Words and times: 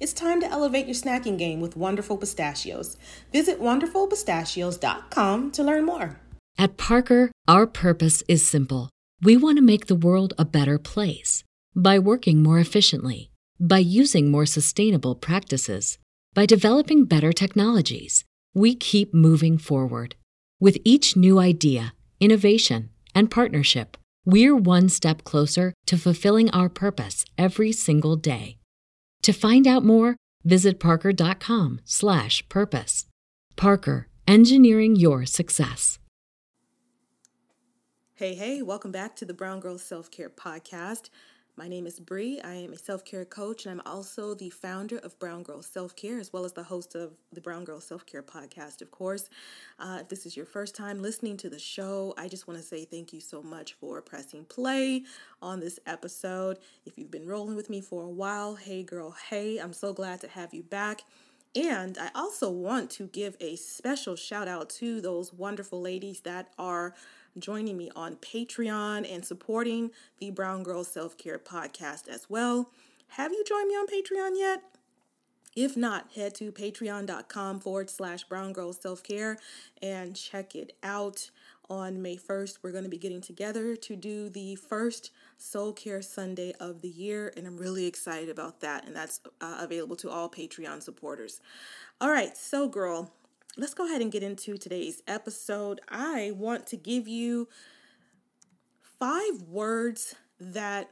It's 0.00 0.14
time 0.14 0.40
to 0.40 0.50
elevate 0.50 0.86
your 0.86 0.94
snacking 0.94 1.36
game 1.36 1.60
with 1.60 1.76
Wonderful 1.76 2.16
Pistachios. 2.16 2.96
Visit 3.32 3.60
wonderfulpistachios.com 3.60 5.50
to 5.50 5.62
learn 5.62 5.84
more. 5.84 6.18
At 6.56 6.78
Parker, 6.78 7.30
our 7.46 7.66
purpose 7.66 8.22
is 8.26 8.46
simple. 8.46 8.88
We 9.22 9.36
want 9.36 9.58
to 9.58 9.62
make 9.62 9.86
the 9.86 9.94
world 9.94 10.32
a 10.38 10.46
better 10.46 10.78
place 10.78 11.44
by 11.76 11.98
working 11.98 12.42
more 12.42 12.58
efficiently, 12.58 13.30
by 13.60 13.80
using 13.80 14.30
more 14.30 14.46
sustainable 14.46 15.14
practices, 15.14 15.98
by 16.32 16.46
developing 16.46 17.04
better 17.04 17.32
technologies. 17.32 18.24
We 18.54 18.74
keep 18.74 19.12
moving 19.12 19.58
forward. 19.58 20.14
With 20.58 20.78
each 20.82 21.14
new 21.14 21.38
idea, 21.38 21.92
innovation, 22.20 22.88
and 23.14 23.30
partnership, 23.30 23.98
we're 24.24 24.56
one 24.56 24.88
step 24.88 25.24
closer 25.24 25.74
to 25.86 25.98
fulfilling 25.98 26.48
our 26.52 26.70
purpose 26.70 27.26
every 27.36 27.72
single 27.72 28.16
day. 28.16 28.59
To 29.22 29.32
find 29.32 29.66
out 29.66 29.84
more, 29.84 30.16
visit 30.44 30.78
parker.com/purpose. 30.80 33.06
Parker, 33.56 34.08
engineering 34.26 34.96
your 34.96 35.26
success. 35.26 35.98
Hey, 38.14 38.34
hey, 38.34 38.60
welcome 38.60 38.92
back 38.92 39.16
to 39.16 39.24
the 39.24 39.32
Brown 39.32 39.60
Girl 39.60 39.78
Self 39.78 40.10
Care 40.10 40.28
Podcast. 40.28 41.08
My 41.60 41.68
name 41.68 41.86
is 41.86 42.00
Bree. 42.00 42.40
I 42.42 42.54
am 42.54 42.72
a 42.72 42.78
self 42.78 43.04
care 43.04 43.26
coach, 43.26 43.66
and 43.66 43.78
I'm 43.78 43.86
also 43.86 44.32
the 44.32 44.48
founder 44.48 44.96
of 44.96 45.18
Brown 45.18 45.42
Girl 45.42 45.60
Self 45.60 45.94
Care, 45.94 46.18
as 46.18 46.32
well 46.32 46.46
as 46.46 46.54
the 46.54 46.62
host 46.62 46.94
of 46.94 47.12
the 47.34 47.42
Brown 47.42 47.64
Girl 47.64 47.82
Self 47.82 48.06
Care 48.06 48.22
podcast, 48.22 48.80
of 48.80 48.90
course. 48.90 49.28
Uh, 49.78 49.98
if 50.00 50.08
this 50.08 50.24
is 50.24 50.38
your 50.38 50.46
first 50.46 50.74
time 50.74 51.02
listening 51.02 51.36
to 51.36 51.50
the 51.50 51.58
show, 51.58 52.14
I 52.16 52.28
just 52.28 52.48
want 52.48 52.58
to 52.58 52.64
say 52.64 52.86
thank 52.86 53.12
you 53.12 53.20
so 53.20 53.42
much 53.42 53.74
for 53.74 54.00
pressing 54.00 54.46
play 54.46 55.04
on 55.42 55.60
this 55.60 55.78
episode. 55.84 56.56
If 56.86 56.96
you've 56.96 57.10
been 57.10 57.26
rolling 57.26 57.56
with 57.56 57.68
me 57.68 57.82
for 57.82 58.04
a 58.04 58.08
while, 58.08 58.54
hey 58.54 58.82
girl, 58.82 59.14
hey, 59.28 59.58
I'm 59.58 59.74
so 59.74 59.92
glad 59.92 60.22
to 60.22 60.28
have 60.28 60.54
you 60.54 60.62
back. 60.62 61.02
And 61.54 61.98
I 61.98 62.08
also 62.14 62.48
want 62.48 62.90
to 62.92 63.06
give 63.06 63.36
a 63.38 63.56
special 63.56 64.16
shout 64.16 64.48
out 64.48 64.70
to 64.78 65.02
those 65.02 65.34
wonderful 65.34 65.82
ladies 65.82 66.20
that 66.20 66.54
are 66.58 66.94
joining 67.38 67.76
me 67.76 67.90
on 67.94 68.16
Patreon 68.16 69.10
and 69.12 69.24
supporting 69.24 69.90
the 70.18 70.30
Brown 70.30 70.62
Girl 70.62 70.84
Self 70.84 71.16
Care 71.16 71.38
podcast 71.38 72.08
as 72.08 72.28
well. 72.28 72.70
Have 73.14 73.32
you 73.32 73.44
joined 73.44 73.68
me 73.68 73.74
on 73.74 73.86
Patreon 73.86 74.38
yet? 74.38 74.62
If 75.56 75.76
not, 75.76 76.12
head 76.14 76.34
to 76.36 76.52
patreon.com 76.52 77.60
forward 77.60 77.90
slash 77.90 78.24
brown 78.24 78.52
girl 78.52 78.72
self 78.72 79.02
care 79.02 79.36
and 79.82 80.14
check 80.14 80.54
it 80.54 80.76
out. 80.82 81.30
On 81.68 82.02
May 82.02 82.16
1st, 82.16 82.58
we're 82.62 82.72
going 82.72 82.82
to 82.82 82.90
be 82.90 82.98
getting 82.98 83.20
together 83.20 83.76
to 83.76 83.94
do 83.94 84.28
the 84.28 84.56
first 84.56 85.12
Soul 85.38 85.72
Care 85.72 86.02
Sunday 86.02 86.52
of 86.58 86.80
the 86.80 86.88
year, 86.88 87.32
and 87.36 87.46
I'm 87.46 87.56
really 87.56 87.86
excited 87.86 88.28
about 88.28 88.60
that. 88.62 88.88
And 88.88 88.96
that's 88.96 89.20
uh, 89.40 89.58
available 89.60 89.94
to 89.96 90.10
all 90.10 90.28
Patreon 90.28 90.82
supporters. 90.82 91.40
All 92.00 92.10
right, 92.10 92.36
so 92.36 92.66
girl, 92.66 93.12
let's 93.56 93.74
go 93.74 93.86
ahead 93.86 94.00
and 94.00 94.12
get 94.12 94.22
into 94.22 94.56
today's 94.56 95.02
episode. 95.06 95.80
I 95.88 96.32
want 96.34 96.66
to 96.68 96.76
give 96.76 97.08
you 97.08 97.48
five 98.98 99.42
words 99.48 100.14
that 100.38 100.90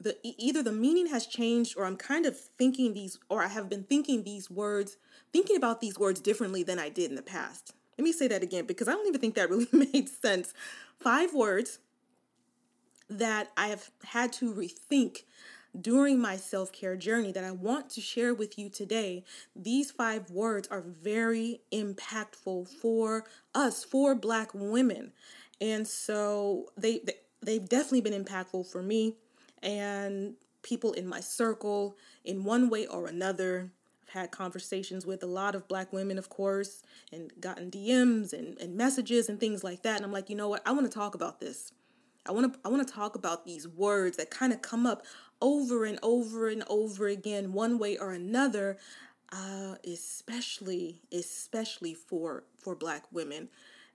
the 0.00 0.16
either 0.22 0.62
the 0.62 0.72
meaning 0.72 1.06
has 1.08 1.26
changed 1.26 1.76
or 1.76 1.84
I'm 1.84 1.96
kind 1.96 2.24
of 2.26 2.38
thinking 2.38 2.94
these 2.94 3.18
or 3.28 3.42
I 3.42 3.48
have 3.48 3.68
been 3.68 3.82
thinking 3.82 4.22
these 4.22 4.48
words 4.48 4.96
thinking 5.32 5.56
about 5.56 5.80
these 5.80 5.98
words 5.98 6.20
differently 6.20 6.62
than 6.62 6.78
I 6.78 6.88
did 6.88 7.10
in 7.10 7.16
the 7.16 7.22
past. 7.22 7.74
Let 7.98 8.04
me 8.04 8.12
say 8.12 8.28
that 8.28 8.42
again 8.42 8.64
because 8.64 8.88
I 8.88 8.92
don't 8.92 9.08
even 9.08 9.20
think 9.20 9.34
that 9.34 9.50
really 9.50 9.68
made 9.92 10.08
sense. 10.08 10.54
Five 11.00 11.34
words 11.34 11.80
that 13.10 13.50
I 13.56 13.68
have 13.68 13.90
had 14.04 14.32
to 14.34 14.52
rethink 14.52 15.24
during 15.80 16.20
my 16.20 16.36
self 16.36 16.72
care 16.72 16.96
journey 16.96 17.32
that 17.32 17.44
I 17.44 17.50
want 17.50 17.90
to 17.90 18.00
share 18.00 18.34
with 18.34 18.58
you 18.58 18.68
today. 18.68 19.24
These 19.54 19.90
five 19.90 20.30
words 20.30 20.68
are 20.68 20.80
very 20.80 21.60
impactful 21.72 22.68
for 22.68 23.24
us, 23.54 23.84
for 23.84 24.14
Black 24.14 24.50
women. 24.54 25.12
And 25.60 25.86
so 25.86 26.66
they, 26.76 27.00
they've 27.42 27.68
definitely 27.68 28.02
been 28.02 28.24
impactful 28.24 28.70
for 28.70 28.82
me 28.82 29.16
and 29.62 30.34
people 30.62 30.92
in 30.92 31.06
my 31.06 31.20
circle 31.20 31.96
in 32.24 32.44
one 32.44 32.68
way 32.68 32.86
or 32.86 33.06
another. 33.06 33.72
I've 34.04 34.14
had 34.14 34.30
conversations 34.30 35.04
with 35.04 35.22
a 35.22 35.26
lot 35.26 35.54
of 35.54 35.68
black 35.68 35.92
women, 35.92 36.18
of 36.18 36.28
course, 36.28 36.82
and 37.12 37.32
gotten 37.40 37.70
DMs 37.70 38.32
and, 38.32 38.58
and 38.58 38.76
messages 38.76 39.28
and 39.28 39.38
things 39.38 39.62
like 39.62 39.82
that. 39.82 39.96
And 39.96 40.04
I'm 40.04 40.12
like, 40.12 40.30
you 40.30 40.36
know 40.36 40.48
what? 40.48 40.62
I 40.66 40.72
want 40.72 40.90
to 40.90 40.96
talk 40.96 41.14
about 41.14 41.40
this. 41.40 41.72
I 42.26 42.32
want 42.32 42.52
to 42.52 42.60
I 42.64 42.68
want 42.68 42.86
to 42.86 42.92
talk 42.92 43.14
about 43.14 43.46
these 43.46 43.66
words 43.66 44.18
that 44.18 44.30
kind 44.30 44.52
of 44.52 44.60
come 44.60 44.86
up 44.86 45.04
over 45.40 45.84
and 45.84 45.98
over 46.02 46.48
and 46.48 46.64
over 46.68 47.06
again, 47.06 47.52
one 47.52 47.78
way 47.78 47.96
or 47.96 48.12
another, 48.12 48.78
uh, 49.32 49.76
especially 49.84 51.02
especially 51.12 51.94
for 51.94 52.44
for 52.56 52.74
Black 52.74 53.04
women. 53.12 53.48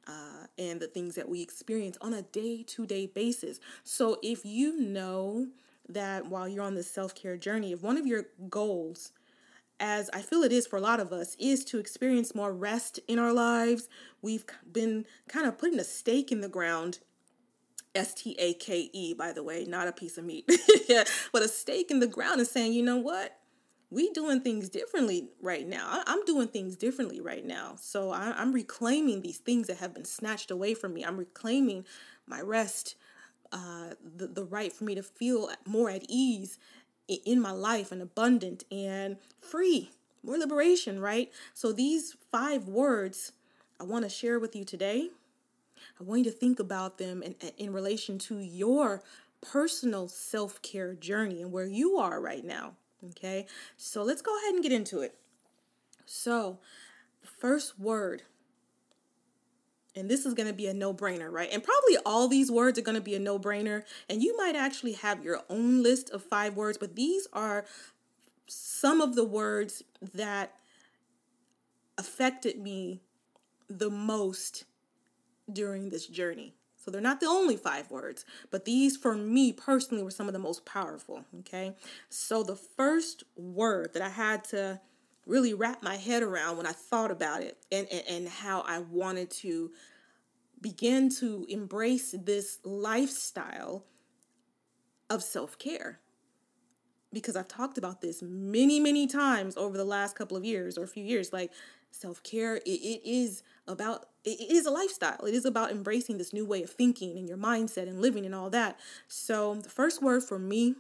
Uh, 0.06 0.48
and 0.58 0.82
the 0.82 0.88
things 0.88 1.16
that 1.16 1.30
we 1.30 1.42
experience 1.42 1.98
on 2.02 2.14
a 2.14 2.22
day 2.22 2.62
to 2.62 2.86
day 2.86 3.06
basis. 3.06 3.62
So, 3.86 4.18
if 4.22 4.46
you 4.46 4.78
know 4.78 5.48
that 5.88 6.28
while 6.28 6.48
you're 6.48 6.64
on 6.64 6.76
this 6.76 6.92
self 6.92 7.16
care 7.16 7.38
journey, 7.38 7.72
if 7.72 7.82
one 7.82 7.98
of 7.98 8.06
your 8.06 8.26
goals, 8.50 9.14
as 9.80 10.10
I 10.14 10.22
feel 10.22 10.44
it 10.44 10.52
is 10.52 10.68
for 10.68 10.78
a 10.78 10.82
lot 10.82 11.00
of 11.00 11.14
us, 11.14 11.36
is 11.40 11.64
to 11.66 11.80
experience 11.80 12.36
more 12.36 12.54
rest 12.54 13.00
in 13.08 13.18
our 13.18 13.32
lives, 13.32 13.88
we've 14.22 14.46
been 14.70 15.06
kind 15.30 15.48
of 15.48 15.58
putting 15.58 15.80
a 15.80 15.86
stake 15.86 16.32
in 16.32 16.42
the 16.42 16.50
ground 16.50 17.00
S 17.96 18.14
T 18.14 18.36
A 18.40 18.54
K 18.54 18.90
E, 18.92 19.14
by 19.14 19.32
the 19.32 19.44
way, 19.44 19.66
not 19.66 19.88
a 19.88 19.92
piece 19.92 20.18
of 20.18 20.26
meat, 20.26 20.50
but 21.32 21.44
a 21.44 21.48
stake 21.48 21.92
in 21.92 22.00
the 22.00 22.08
ground 22.08 22.40
and 22.40 22.48
saying, 22.48 22.74
you 22.74 22.84
know 22.84 22.98
what? 22.98 23.38
We 23.90 24.10
doing 24.10 24.42
things 24.42 24.70
differently 24.70 25.30
right 25.40 25.68
now. 25.68 26.02
I'm 26.08 26.26
doing 26.26 26.48
things 26.48 26.76
differently 26.76 27.22
right 27.22 27.46
now. 27.46 27.76
So 27.80 28.12
I'm 28.12 28.52
reclaiming 28.52 29.22
these 29.22 29.38
things 29.38 29.68
that 29.68 29.78
have 29.78 29.94
been 29.94 30.06
snatched 30.06 30.50
away 30.50 30.74
from 30.74 30.96
me. 30.96 31.04
I'm 31.04 31.18
reclaiming 31.18 31.86
my 32.26 32.42
rest, 32.42 32.96
uh, 33.52 33.90
the, 34.04 34.26
the 34.26 34.44
right 34.44 34.74
for 34.74 34.84
me 34.86 34.96
to 34.96 35.04
feel 35.04 35.52
more 35.68 35.92
at 35.92 36.06
ease 36.10 36.58
in 37.08 37.40
my 37.40 37.52
life 37.52 37.92
and 37.92 38.02
abundant 38.02 38.64
and 38.72 39.18
free, 39.40 39.92
more 40.24 40.40
liberation, 40.40 41.00
right? 41.00 41.32
So 41.54 41.72
these 41.72 42.16
five 42.32 42.68
words 42.68 43.34
I 43.80 43.84
want 43.84 44.06
to 44.06 44.10
share 44.10 44.40
with 44.40 44.56
you 44.56 44.64
today 44.64 45.10
I 46.00 46.04
want 46.04 46.26
you 46.26 46.32
to 46.32 46.38
think 46.38 46.60
about 46.60 46.98
them 46.98 47.22
in, 47.22 47.36
in 47.58 47.74
relation 47.74 48.18
to 48.20 48.40
your 48.40 49.02
personal 49.42 50.08
self 50.08 50.62
care 50.62 50.94
journey 50.94 51.42
and 51.42 51.52
where 51.52 51.68
you 51.68 51.98
are 51.98 52.20
right 52.22 52.44
now. 52.44 52.74
Okay, 53.12 53.48
so 53.76 54.04
let's 54.04 54.22
go 54.22 54.36
ahead 54.38 54.54
and 54.54 54.64
get 54.64 54.72
into 54.72 55.02
it. 55.02 55.16
So, 56.06 56.60
the 57.22 57.28
first 57.28 57.78
word, 57.78 58.24
and 59.96 60.10
this 60.10 60.26
is 60.26 60.34
going 60.34 60.48
to 60.48 60.54
be 60.54 60.68
a 60.68 60.74
no 60.74 60.94
brainer, 60.94 61.30
right? 61.30 61.50
And 61.52 61.64
probably 61.64 61.98
all 62.06 62.28
these 62.28 62.50
words 62.50 62.80
are 62.80 62.84
going 62.84 62.96
to 62.96 63.02
be 63.02 63.16
a 63.16 63.20
no 63.20 63.38
brainer. 63.38 63.84
And 64.10 64.24
you 64.24 64.36
might 64.38 64.56
actually 64.56 64.94
have 64.94 65.24
your 65.24 65.42
own 65.50 65.84
list 65.84 66.10
of 66.12 66.24
five 66.24 66.56
words, 66.56 66.78
but 66.78 66.96
these 66.96 67.28
are 67.34 67.66
some 68.48 69.02
of 69.02 69.16
the 69.16 69.26
words 69.26 69.84
that 70.14 70.56
affected 71.98 72.58
me 72.60 73.02
the 73.70 73.90
most 73.90 74.66
during 75.52 75.90
this 75.90 76.08
journey. 76.08 76.54
So 76.78 76.92
they're 76.92 77.02
not 77.02 77.22
the 77.22 77.28
only 77.28 77.56
five 77.56 77.90
words, 77.90 78.26
but 78.52 78.66
these 78.66 78.98
for 78.98 79.16
me 79.16 79.54
personally 79.54 80.04
were 80.04 80.12
some 80.12 80.28
of 80.28 80.34
the 80.34 80.40
most 80.40 80.66
powerful. 80.66 81.24
Okay. 81.40 81.76
So 82.10 82.44
the 82.44 82.58
first 82.58 83.24
word 83.38 83.94
that 83.94 84.02
I 84.02 84.10
had 84.10 84.44
to 84.46 84.82
really 85.26 85.54
wrap 85.54 85.82
my 85.82 85.96
head 85.96 86.24
around 86.24 86.58
when 86.58 86.66
I 86.66 86.74
thought 86.74 87.12
about 87.12 87.42
it 87.42 87.58
and, 87.72 87.88
and, 87.90 88.04
and 88.10 88.28
how 88.28 88.62
I 88.68 88.80
wanted 88.80 89.32
to 89.32 89.72
begin 90.62 91.10
to 91.10 91.46
embrace 91.50 92.16
this 92.18 92.60
lifestyle 92.64 93.86
of 95.10 95.24
self 95.24 95.58
care. 95.58 96.00
Because 97.12 97.36
I've 97.36 97.48
talked 97.48 97.78
about 97.78 98.02
this 98.02 98.24
many, 98.24 98.80
many 98.80 99.06
times 99.06 99.56
over 99.56 99.78
the 99.78 99.86
last 99.86 100.16
couple 100.16 100.36
of 100.36 100.44
years 100.44 100.78
or 100.78 100.84
a 100.84 100.88
few 100.88 101.06
years. 101.06 101.32
Like, 101.32 101.52
self 101.92 102.24
care, 102.24 102.56
it, 102.56 102.62
it 102.66 103.02
is 103.08 103.44
about, 103.68 104.08
it 104.26 104.52
is 104.52 104.66
a 104.66 104.72
lifestyle. 104.72 105.26
It 105.26 105.34
is 105.34 105.46
about 105.46 105.72
embracing 105.72 106.18
this 106.18 106.34
new 106.34 106.46
way 106.46 106.64
of 106.64 106.70
thinking 106.70 107.18
and 107.18 107.28
your 107.28 107.38
mindset 107.38 107.88
and 107.90 108.02
living 108.02 108.26
and 108.26 108.34
all 108.34 108.50
that. 108.52 108.80
So, 109.08 109.56
the 109.56 109.70
first 109.70 110.02
word 110.02 110.24
for 110.24 110.40
me, 110.40 110.76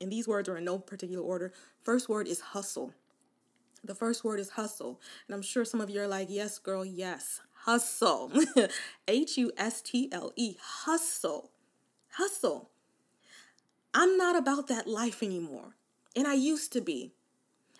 and 0.00 0.12
these 0.12 0.28
words 0.28 0.48
are 0.48 0.56
in 0.56 0.64
no 0.64 0.78
particular 0.78 1.22
order, 1.22 1.52
first 1.82 2.08
word 2.08 2.28
is 2.28 2.40
hustle. 2.40 2.92
The 3.84 3.94
first 3.94 4.24
word 4.24 4.38
is 4.38 4.50
hustle. 4.50 5.00
And 5.26 5.34
I'm 5.34 5.42
sure 5.42 5.64
some 5.64 5.80
of 5.80 5.90
you 5.90 6.00
are 6.02 6.08
like, 6.08 6.28
yes, 6.30 6.58
girl, 6.58 6.84
yes. 6.84 7.40
Hustle. 7.64 8.32
H 9.08 9.38
U 9.38 9.52
S 9.56 9.82
T 9.82 10.08
L 10.12 10.32
E. 10.36 10.56
Hustle. 10.60 11.50
Hustle. 12.12 12.70
I'm 13.94 14.16
not 14.16 14.36
about 14.36 14.68
that 14.68 14.86
life 14.86 15.22
anymore. 15.22 15.76
And 16.14 16.26
I 16.26 16.34
used 16.34 16.72
to 16.74 16.80
be. 16.80 17.12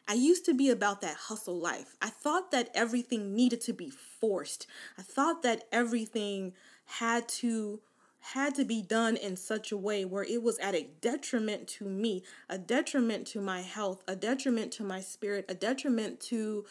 I 0.09 0.15
used 0.15 0.45
to 0.47 0.55
be 0.55 0.69
about 0.71 1.01
that 1.01 1.17
hustle 1.17 1.59
life. 1.59 1.97
I 2.03 2.11
thought 2.11 2.51
that 2.51 2.71
everything 2.75 3.35
needed 3.35 3.61
to 3.63 3.73
be 3.73 3.91
forced. 3.91 4.67
I 4.99 5.03
thought 5.03 5.43
that 5.43 5.65
everything 5.73 6.53
had 6.85 7.29
to 7.29 7.81
had 8.23 8.55
to 8.55 8.65
be 8.65 8.81
done 8.81 9.17
in 9.17 9.35
such 9.37 9.73
a 9.73 9.77
way 9.77 10.05
where 10.05 10.23
it 10.23 10.43
was 10.43 10.57
at 10.61 10.77
a 10.77 10.87
detriment 11.01 11.67
to 11.67 11.85
me, 11.85 12.23
a 12.49 12.57
detriment 12.57 13.27
to 13.27 13.41
my 13.41 13.63
health, 13.63 14.05
a 14.07 14.15
detriment 14.15 14.73
to 14.73 14.85
my 14.85 15.01
spirit, 15.01 15.45
a 15.49 15.55
detriment 15.55 16.21
to 16.21 16.65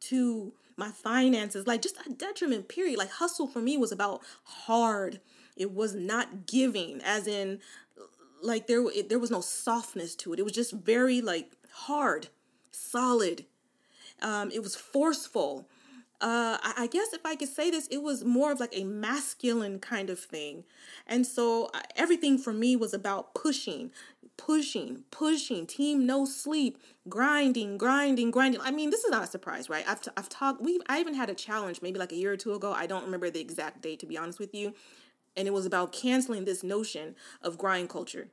to 0.00 0.52
my 0.76 0.90
finances, 0.90 1.66
like 1.66 1.82
just 1.82 1.98
a 2.06 2.10
detriment 2.10 2.68
period. 2.68 2.98
Like 2.98 3.10
hustle 3.10 3.46
for 3.46 3.60
me 3.60 3.76
was 3.76 3.92
about 3.92 4.22
hard. 4.44 5.20
It 5.56 5.72
was 5.72 5.94
not 5.94 6.46
giving 6.46 7.00
as 7.02 7.26
in 7.26 7.60
like 8.42 8.66
there 8.66 8.84
it, 8.90 9.08
there 9.08 9.18
was 9.18 9.30
no 9.30 9.40
softness 9.40 10.14
to 10.16 10.32
it. 10.32 10.38
It 10.38 10.44
was 10.44 10.52
just 10.52 10.72
very 10.72 11.20
like 11.20 11.52
hard, 11.72 12.28
solid. 12.72 13.46
Um, 14.20 14.50
it 14.50 14.62
was 14.62 14.76
forceful 14.76 15.68
uh, 16.22 16.56
I 16.62 16.86
guess 16.86 17.12
if 17.12 17.26
I 17.26 17.34
could 17.34 17.48
say 17.48 17.68
this, 17.68 17.88
it 17.88 18.00
was 18.00 18.24
more 18.24 18.52
of 18.52 18.60
like 18.60 18.72
a 18.76 18.84
masculine 18.84 19.80
kind 19.80 20.08
of 20.08 20.20
thing. 20.20 20.62
And 21.04 21.26
so 21.26 21.68
uh, 21.74 21.80
everything 21.96 22.38
for 22.38 22.52
me 22.52 22.76
was 22.76 22.94
about 22.94 23.34
pushing, 23.34 23.90
pushing, 24.36 25.02
pushing, 25.10 25.66
team 25.66 26.06
no 26.06 26.24
sleep, 26.24 26.78
grinding, 27.08 27.76
grinding, 27.76 28.30
grinding. 28.30 28.60
I 28.60 28.70
mean, 28.70 28.90
this 28.90 29.02
is 29.02 29.10
not 29.10 29.24
a 29.24 29.26
surprise, 29.26 29.68
right? 29.68 29.84
I've, 29.88 30.00
t- 30.00 30.12
I've 30.16 30.28
talked, 30.28 30.62
we 30.62 30.78
I 30.88 31.00
even 31.00 31.14
had 31.14 31.28
a 31.28 31.34
challenge 31.34 31.82
maybe 31.82 31.98
like 31.98 32.12
a 32.12 32.16
year 32.16 32.32
or 32.32 32.36
two 32.36 32.54
ago. 32.54 32.72
I 32.72 32.86
don't 32.86 33.04
remember 33.04 33.28
the 33.28 33.40
exact 33.40 33.82
date 33.82 33.98
to 33.98 34.06
be 34.06 34.16
honest 34.16 34.38
with 34.38 34.54
you. 34.54 34.74
And 35.36 35.48
it 35.48 35.52
was 35.52 35.66
about 35.66 35.92
canceling 35.92 36.44
this 36.44 36.62
notion 36.62 37.16
of 37.42 37.58
grind 37.58 37.88
culture 37.88 38.28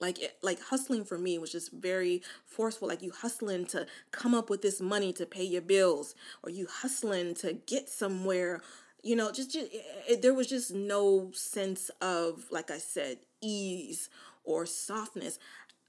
like 0.00 0.20
it, 0.20 0.36
like 0.42 0.60
hustling 0.60 1.04
for 1.04 1.18
me 1.18 1.38
was 1.38 1.52
just 1.52 1.72
very 1.72 2.22
forceful 2.46 2.88
like 2.88 3.02
you 3.02 3.10
hustling 3.10 3.64
to 3.66 3.86
come 4.10 4.34
up 4.34 4.50
with 4.50 4.62
this 4.62 4.80
money 4.80 5.12
to 5.12 5.26
pay 5.26 5.44
your 5.44 5.62
bills 5.62 6.14
or 6.42 6.50
you 6.50 6.66
hustling 6.68 7.34
to 7.34 7.52
get 7.66 7.88
somewhere 7.88 8.60
you 9.02 9.14
know 9.14 9.30
just, 9.30 9.52
just 9.52 9.68
it, 10.08 10.22
there 10.22 10.34
was 10.34 10.48
just 10.48 10.72
no 10.72 11.30
sense 11.32 11.90
of 12.00 12.44
like 12.50 12.70
i 12.70 12.78
said 12.78 13.18
ease 13.40 14.08
or 14.44 14.66
softness. 14.66 15.38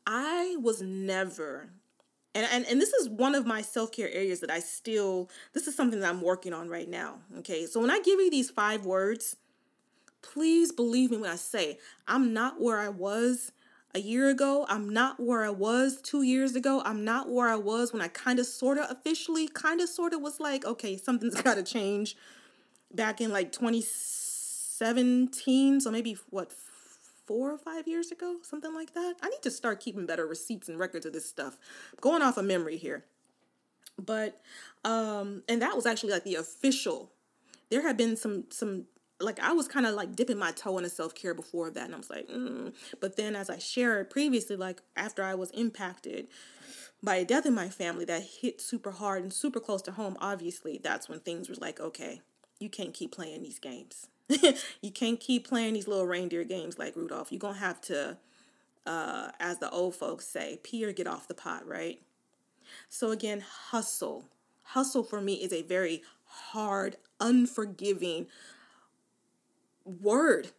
I 0.08 0.56
was 0.60 0.82
never 0.82 1.70
and, 2.34 2.46
and, 2.52 2.66
and 2.66 2.82
this 2.82 2.92
is 2.92 3.08
one 3.08 3.34
of 3.34 3.46
my 3.46 3.62
self-care 3.62 4.10
areas 4.12 4.40
that 4.42 4.52
i 4.52 4.60
still 4.60 5.30
this 5.54 5.68
is 5.68 5.76
something 5.76 6.00
that 6.00 6.10
i'm 6.10 6.22
working 6.22 6.54
on 6.54 6.70
right 6.70 6.90
now 6.90 7.20
okay? 7.40 7.66
So 7.66 7.80
when 7.80 7.90
i 7.90 8.00
give 8.00 8.20
you 8.20 8.30
these 8.30 8.52
five 8.52 8.86
words 8.86 9.36
please 10.22 10.72
believe 10.72 11.12
me 11.12 11.18
when 11.18 11.30
i 11.30 11.36
say 11.36 11.80
i'm 12.08 12.34
not 12.34 12.62
where 12.62 12.78
i 12.80 12.90
was 12.90 13.52
a 13.96 14.00
year 14.00 14.30
ago. 14.30 14.66
I'm 14.70 14.90
not 14.90 15.20
where 15.20 15.44
I 15.44 15.50
was 15.50 16.00
two 16.02 16.22
years 16.22 16.56
ago. 16.56 16.84
I'm 16.86 17.04
not 17.06 17.30
where 17.30 17.48
I 17.48 17.56
was 17.56 17.94
when 17.94 18.02
I 18.02 18.10
kind 18.10 18.40
of, 18.40 18.46
sort 18.46 18.78
of, 18.78 18.92
officially, 18.92 19.48
kind 19.48 19.80
of, 19.80 19.88
sort 19.90 20.14
of 20.14 20.22
was 20.22 20.40
like, 20.40 20.66
okay, 20.66 20.98
something's 20.98 21.42
got 21.42 21.56
to 21.56 21.64
change 21.64 22.18
back 22.94 23.22
in 23.22 23.32
like 23.32 23.54
2017. 23.54 25.80
So 25.80 25.90
maybe 25.90 26.18
what, 26.30 26.52
four 27.26 27.52
or 27.52 27.58
five 27.58 27.88
years 27.88 28.12
ago, 28.12 28.36
something 28.44 28.74
like 28.74 28.94
that. 28.94 29.16
I 29.22 29.30
need 29.30 29.42
to 29.44 29.52
start 29.52 29.80
keeping 29.80 30.06
better 30.06 30.28
receipts 30.28 30.68
and 30.68 30.78
records 30.78 31.06
of 31.06 31.14
this 31.14 31.28
stuff. 31.28 31.58
going 32.02 32.22
off 32.22 32.38
of 32.38 32.46
memory 32.46 32.78
here. 32.78 33.06
But, 33.98 34.42
um, 34.84 35.44
and 35.48 35.62
that 35.62 35.74
was 35.76 35.86
actually 35.86 36.12
like 36.12 36.26
the 36.26 36.36
official. 36.36 37.14
There 37.72 37.82
had 37.82 37.96
been 37.96 38.18
some 38.18 38.44
some 38.50 38.88
like 39.20 39.40
I 39.40 39.54
was 39.54 39.68
kind 39.68 39.86
of 39.86 39.96
like 39.96 40.16
dipping 40.16 40.38
my 40.38 40.52
toe 40.52 40.78
into 40.78 40.90
self 40.90 41.16
care 41.16 41.34
before 41.34 41.70
that, 41.70 41.86
and 41.86 41.94
I 41.94 41.98
was 41.98 42.10
like, 42.10 42.28
mm. 42.28 42.74
but 43.00 43.16
then 43.16 43.36
as 43.36 43.50
I 43.50 43.58
shared 43.58 44.10
previously, 44.10 44.56
like 44.56 44.82
after 44.96 45.24
I 45.24 45.36
was 45.36 45.52
impacted 45.52 46.28
by 47.02 47.16
a 47.16 47.26
death 47.26 47.46
in 47.46 47.54
my 47.54 47.70
family 47.70 48.06
that 48.06 48.24
hit 48.24 48.60
super 48.60 48.92
hard 48.92 49.24
and 49.24 49.32
super 49.32 49.60
close 49.60 49.82
to 49.84 49.92
home, 49.92 50.18
obviously 50.20 50.80
that's 50.82 51.08
when 51.08 51.20
things 51.20 51.50
were 51.50 51.56
like, 51.60 51.80
okay, 51.80 52.22
you 52.60 52.70
can't 52.70 52.94
keep 52.94 53.12
playing 53.12 53.44
these 53.44 53.60
games. 53.60 54.08
you 54.82 54.92
can't 54.92 55.20
keep 55.20 55.48
playing 55.48 55.74
these 55.74 55.88
little 55.88 56.08
reindeer 56.08 56.44
games 56.44 56.80
like 56.80 56.96
Rudolph. 56.96 57.32
You're 57.32 57.40
gonna 57.40 57.60
have 57.60 57.80
to, 57.82 58.18
uh, 58.86 59.30
as 59.40 59.60
the 59.60 59.70
old 59.70 59.96
folks 59.96 60.28
say, 60.28 60.60
pee 60.64 60.84
or 60.84 60.92
get 60.92 61.08
off 61.08 61.28
the 61.28 61.36
pot, 61.36 61.66
right? 61.68 62.02
So 62.90 63.12
again, 63.12 63.42
hustle. 63.42 64.26
Hustle 64.70 65.04
for 65.04 65.22
me 65.22 65.36
is 65.36 65.54
a 65.54 65.62
very 65.62 66.02
hard, 66.26 66.98
unforgiving, 67.20 68.28
word 69.86 70.52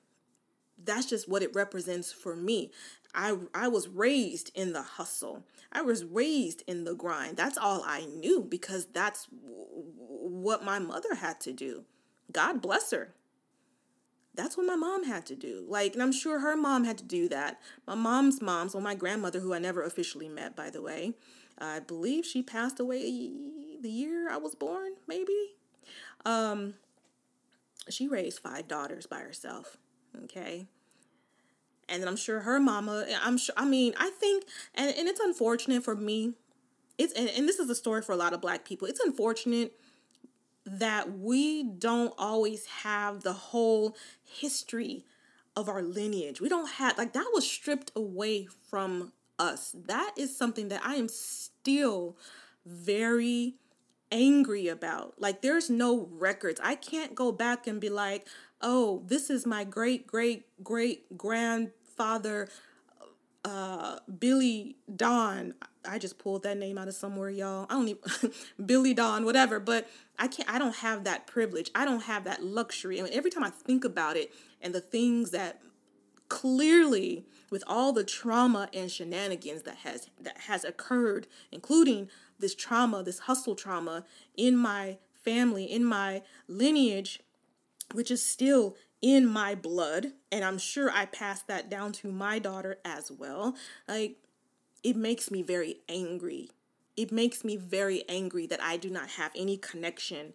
that's 0.83 1.07
just 1.07 1.29
what 1.29 1.43
it 1.43 1.55
represents 1.55 2.13
for 2.13 2.37
me 2.37 2.71
i 3.15 3.37
i 3.55 3.69
was 3.69 3.89
raised 3.89 4.51
in 4.55 4.73
the 4.73 4.83
hustle 4.83 5.43
i 5.73 5.83
was 5.83 6.05
raised 6.05 6.63
in 6.67 6.85
the 6.85 6.95
grind 6.95 7.37
that's 7.37 7.59
all 7.59 7.83
i 7.85 8.05
knew 8.05 8.43
because 8.43 8.87
that's 8.87 9.27
what 9.31 10.65
my 10.65 10.79
mother 10.79 11.17
had 11.17 11.41
to 11.41 11.53
do 11.53 11.85
god 12.33 12.63
bless 12.63 12.91
her 12.91 13.15
that's 14.37 14.57
what 14.57 14.67
my 14.67 14.77
mom 14.77 15.05
had 15.05 15.27
to 15.27 15.35
do. 15.35 15.65
Like, 15.67 15.95
and 15.95 16.03
I'm 16.03 16.13
sure 16.13 16.41
her 16.41 16.57
mom 16.57 16.85
had 16.85 16.99
to 16.99 17.05
do 17.05 17.29
that. 17.31 17.59
My 17.87 17.95
mom's 17.95 18.43
mom, 18.43 18.69
so 18.69 18.81
my 18.81 18.95
grandmother, 18.95 19.41
who 19.41 19.55
I 19.55 19.59
never 19.59 19.83
officially 19.83 20.29
met, 20.29 20.55
by 20.55 20.71
the 20.71 20.83
way, 20.83 21.15
I 21.59 21.81
believe 21.81 22.27
she 22.27 22.43
passed 22.43 22.79
away 22.79 23.31
the 23.81 23.91
year 23.91 24.31
I 24.31 24.37
was 24.37 24.55
born, 24.55 24.93
maybe. 25.09 25.55
Um, 26.25 26.75
she 27.89 28.09
raised 28.09 28.41
five 28.41 28.69
daughters 28.69 29.07
by 29.07 29.19
herself. 29.19 29.77
Okay. 30.25 30.67
And 31.89 32.05
I'm 32.05 32.17
sure 32.17 32.41
her 32.41 32.59
mama, 32.59 33.07
I'm 33.23 33.39
sure, 33.39 33.55
I 33.57 33.65
mean, 33.65 33.95
I 33.97 34.11
think, 34.11 34.45
and, 34.75 34.93
and 34.97 35.07
it's 35.07 35.21
unfortunate 35.21 35.85
for 35.85 35.95
me. 35.95 36.33
It's, 36.99 37.13
and, 37.13 37.29
and 37.29 37.49
this 37.49 37.59
is 37.59 37.71
a 37.71 37.75
story 37.75 38.03
for 38.03 38.13
a 38.13 38.17
lot 38.17 38.33
of 38.33 38.41
black 38.41 38.65
people. 38.65 38.89
It's 38.89 39.01
unfortunate 39.01 39.73
that 40.65 41.19
we 41.19 41.63
don't 41.63 42.13
always 42.19 42.67
have 42.67 43.23
the 43.23 43.35
whole 43.35 43.97
history 44.25 45.05
of 45.55 45.69
our 45.69 45.81
lineage. 45.81 46.41
We 46.41 46.49
don't 46.49 46.69
have, 46.71 46.99
like, 46.99 47.13
that 47.13 47.31
was 47.33 47.49
stripped 47.49 47.93
away 47.95 48.49
from 48.69 49.13
us. 49.39 49.77
That 49.87 50.13
is 50.17 50.37
something 50.37 50.69
that 50.69 50.81
I 50.85 50.97
am 50.97 51.09
still 51.09 52.17
very 52.65 53.55
angry 54.11 54.69
about. 54.69 55.15
Like 55.19 55.43
there's 55.43 55.71
no 55.71 56.09
records. 56.11 56.61
I 56.63 56.75
can't 56.75 57.15
go 57.15 57.33
back 57.33 57.67
and 57.67 57.81
be 57.81 57.89
like, 57.89 58.27
"Oh, 58.61 59.03
this 59.07 59.31
is 59.31 59.47
my 59.47 59.65
great 59.65 60.07
great 60.07 60.47
great 60.63 61.17
grandfather 61.17 62.49
uh 63.45 63.99
Billy 64.19 64.77
Don." 64.95 65.55
I 65.89 65.99
just 65.99 66.19
pulled 66.19 66.43
that 66.43 66.57
name 66.57 66.79
out 66.79 66.89
of 66.89 66.95
somewhere, 66.95 67.31
y'all. 67.31 67.67
I 67.71 67.75
don't 67.75 67.89
even 67.89 68.33
Billy 68.67 68.95
Don, 68.95 69.25
whatever, 69.25 69.61
but 69.61 69.89
I 70.19 70.29
can't 70.29 70.51
I 70.51 70.59
don't 70.59 70.77
have 70.77 71.05
that 71.05 71.27
privilege. 71.27 71.71
I 71.75 71.85
don't 71.85 72.05
have 72.05 72.25
that 72.25 72.43
luxury. 72.43 72.99
I 73.01 73.05
mean, 73.05 73.13
every 73.13 73.31
time 73.31 73.45
I 73.45 73.51
think 73.51 73.85
about 73.85 74.17
it 74.17 74.33
and 74.61 74.75
the 74.75 74.81
things 74.81 75.31
that 75.31 75.61
clearly 76.29 77.25
with 77.51 77.63
all 77.67 77.93
the 77.93 78.05
trauma 78.05 78.69
and 78.75 78.91
shenanigans 78.91 79.63
that 79.63 79.77
has 79.79 80.09
that 80.21 80.37
has 80.39 80.65
occurred 80.65 81.27
including 81.53 82.09
this 82.39 82.55
trauma, 82.55 83.03
this 83.03 83.21
hustle 83.21 83.55
trauma 83.55 84.05
in 84.37 84.57
my 84.57 84.99
family, 85.15 85.65
in 85.65 85.85
my 85.85 86.23
lineage, 86.49 87.21
which 87.93 88.11
is 88.11 88.25
still 88.25 88.77
in 89.03 89.27
my 89.27 89.55
blood. 89.55 90.13
And 90.33 90.45
I'm 90.45 90.59
sure 90.59 90.91
I 90.91 91.07
passed 91.07 91.47
that 91.49 91.69
down 91.69 91.93
to 91.93 92.13
my 92.13 92.39
daughter 92.39 92.79
as 92.85 93.11
well. 93.11 93.55
Like, 93.89 94.17
it 94.83 94.97
makes 94.97 95.31
me 95.31 95.43
very 95.43 95.79
angry. 95.89 96.51
It 96.97 97.13
makes 97.13 97.45
me 97.45 97.57
very 97.57 98.05
angry 98.09 98.47
that 98.47 98.63
I 98.63 98.77
do 98.77 98.89
not 98.89 99.11
have 99.11 99.33
any 99.37 99.57
connection 99.57 100.33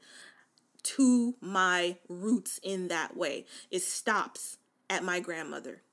to 0.84 1.36
my 1.41 1.98
roots 2.10 2.60
in 2.63 2.88
that 2.88 3.15
way. 3.15 3.46
It 3.70 3.81
stops 3.81 4.58
at 4.89 5.03
my 5.03 5.20
grandmother, 5.20 5.84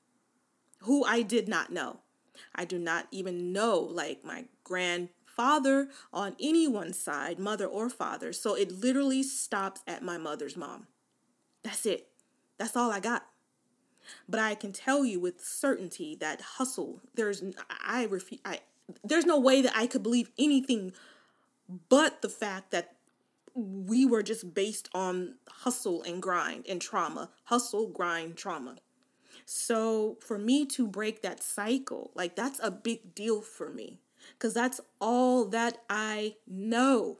who 0.79 1.03
I 1.03 1.21
did 1.21 1.47
not 1.47 1.71
know. 1.71 2.01
I 2.55 2.65
do 2.65 2.79
not 2.79 3.07
even 3.11 3.53
know 3.53 3.79
like 3.79 4.23
my 4.23 4.45
grand 4.63 5.09
father 5.39 5.87
on 6.11 6.35
anyone's 6.37 6.99
side, 6.99 7.39
mother 7.39 7.65
or 7.65 7.89
father. 7.89 8.33
So 8.33 8.55
it 8.55 8.73
literally 8.73 9.23
stops 9.23 9.81
at 9.87 10.03
my 10.03 10.17
mother's 10.17 10.57
mom. 10.57 10.87
That's 11.63 11.85
it. 11.85 12.09
That's 12.57 12.75
all 12.75 12.91
I 12.91 12.99
got. 12.99 13.25
But 14.27 14.41
I 14.41 14.53
can 14.53 14.73
tell 14.73 15.05
you 15.05 15.21
with 15.21 15.39
certainty 15.39 16.13
that 16.19 16.41
hustle, 16.41 16.99
there's 17.15 17.41
I 17.69 18.03
refuse 18.03 18.41
I 18.43 18.59
there's 19.01 19.25
no 19.25 19.39
way 19.39 19.61
that 19.61 19.71
I 19.73 19.87
could 19.87 20.03
believe 20.03 20.29
anything 20.37 20.91
but 21.87 22.21
the 22.21 22.27
fact 22.27 22.71
that 22.71 22.95
we 23.55 24.05
were 24.05 24.23
just 24.23 24.53
based 24.53 24.89
on 24.93 25.35
hustle 25.47 26.03
and 26.03 26.21
grind 26.21 26.65
and 26.67 26.81
trauma. 26.81 27.29
Hustle, 27.45 27.87
grind, 27.87 28.35
trauma. 28.35 28.75
So 29.45 30.17
for 30.19 30.37
me 30.37 30.65
to 30.65 30.85
break 30.85 31.21
that 31.21 31.41
cycle, 31.41 32.11
like 32.13 32.35
that's 32.35 32.59
a 32.61 32.71
big 32.71 33.15
deal 33.15 33.41
for 33.41 33.69
me 33.69 33.99
because 34.33 34.53
that's 34.53 34.81
all 34.99 35.45
that 35.45 35.79
I 35.89 36.35
know. 36.47 37.19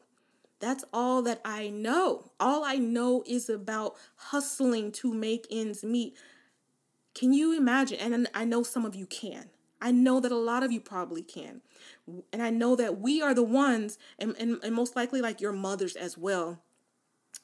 That's 0.59 0.83
all 0.91 1.21
that 1.23 1.41
I 1.45 1.69
know. 1.69 2.31
All 2.39 2.63
I 2.65 2.75
know 2.75 3.23
is 3.25 3.49
about 3.49 3.95
hustling 4.15 4.91
to 4.93 5.13
make 5.13 5.47
ends 5.49 5.83
meet. 5.83 6.15
Can 7.15 7.33
you 7.33 7.57
imagine? 7.57 7.99
And 7.99 8.27
I 8.33 8.45
know 8.45 8.63
some 8.63 8.85
of 8.85 8.95
you 8.95 9.05
can. 9.05 9.49
I 9.81 9.91
know 9.91 10.19
that 10.19 10.31
a 10.31 10.37
lot 10.37 10.63
of 10.63 10.71
you 10.71 10.81
probably 10.81 11.21
can. 11.21 11.61
And 12.33 12.41
I 12.41 12.49
know 12.49 12.75
that 12.75 12.99
we 12.99 13.21
are 13.21 13.33
the 13.33 13.43
ones, 13.43 13.97
and, 14.17 14.35
and, 14.37 14.59
and 14.63 14.75
most 14.75 14.95
likely 14.95 15.21
like 15.21 15.39
your 15.39 15.53
mothers 15.53 15.95
as 15.95 16.17
well, 16.17 16.61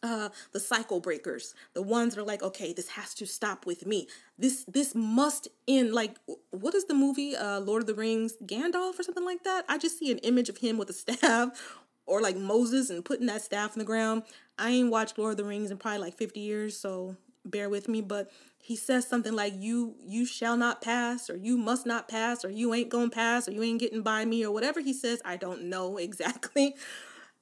uh, 0.05 0.29
the 0.51 0.59
cycle 0.59 0.99
breakers, 0.99 1.53
the 1.73 1.81
ones 1.81 2.15
that 2.15 2.21
are 2.21 2.25
like, 2.25 2.43
okay, 2.43 2.73
this 2.73 2.89
has 2.89 3.13
to 3.15 3.25
stop 3.25 3.65
with 3.65 3.85
me. 3.85 4.07
This 4.37 4.65
this 4.65 4.93
must 4.95 5.47
end. 5.67 5.93
Like, 5.93 6.15
what 6.51 6.75
is 6.75 6.85
the 6.85 6.93
movie, 6.93 7.35
uh, 7.35 7.59
Lord 7.59 7.83
of 7.83 7.87
the 7.87 7.95
Rings, 7.95 8.33
Gandalf 8.45 8.99
or 8.99 9.03
something 9.03 9.25
like 9.25 9.43
that? 9.43 9.65
I 9.67 9.77
just 9.77 9.99
see 9.99 10.11
an 10.11 10.19
image 10.19 10.49
of 10.49 10.57
him 10.57 10.77
with 10.77 10.89
a 10.89 10.93
staff, 10.93 11.49
or 12.05 12.21
like 12.21 12.37
Moses 12.37 12.89
and 12.89 13.03
putting 13.03 13.25
that 13.27 13.41
staff 13.41 13.73
in 13.75 13.79
the 13.79 13.85
ground. 13.85 14.23
I 14.57 14.69
ain't 14.69 14.91
watched 14.91 15.17
Lord 15.17 15.31
of 15.31 15.37
the 15.37 15.45
Rings 15.45 15.71
in 15.71 15.77
probably 15.77 15.99
like 15.99 16.17
fifty 16.17 16.41
years, 16.41 16.77
so 16.77 17.15
bear 17.43 17.69
with 17.69 17.87
me. 17.87 18.01
But 18.01 18.31
he 18.57 18.75
says 18.75 19.07
something 19.07 19.33
like, 19.33 19.53
"You 19.57 19.95
you 20.05 20.25
shall 20.25 20.57
not 20.57 20.81
pass," 20.81 21.29
or 21.29 21.37
"You 21.37 21.57
must 21.57 21.85
not 21.85 22.07
pass," 22.07 22.43
or 22.43 22.49
"You 22.49 22.73
ain't 22.73 22.89
gonna 22.89 23.09
pass," 23.09 23.47
or 23.47 23.51
"You 23.51 23.63
ain't 23.63 23.79
getting 23.79 24.01
by 24.01 24.25
me," 24.25 24.43
or 24.43 24.51
whatever 24.51 24.79
he 24.79 24.93
says. 24.93 25.21
I 25.23 25.37
don't 25.37 25.63
know 25.63 25.97
exactly. 26.07 26.75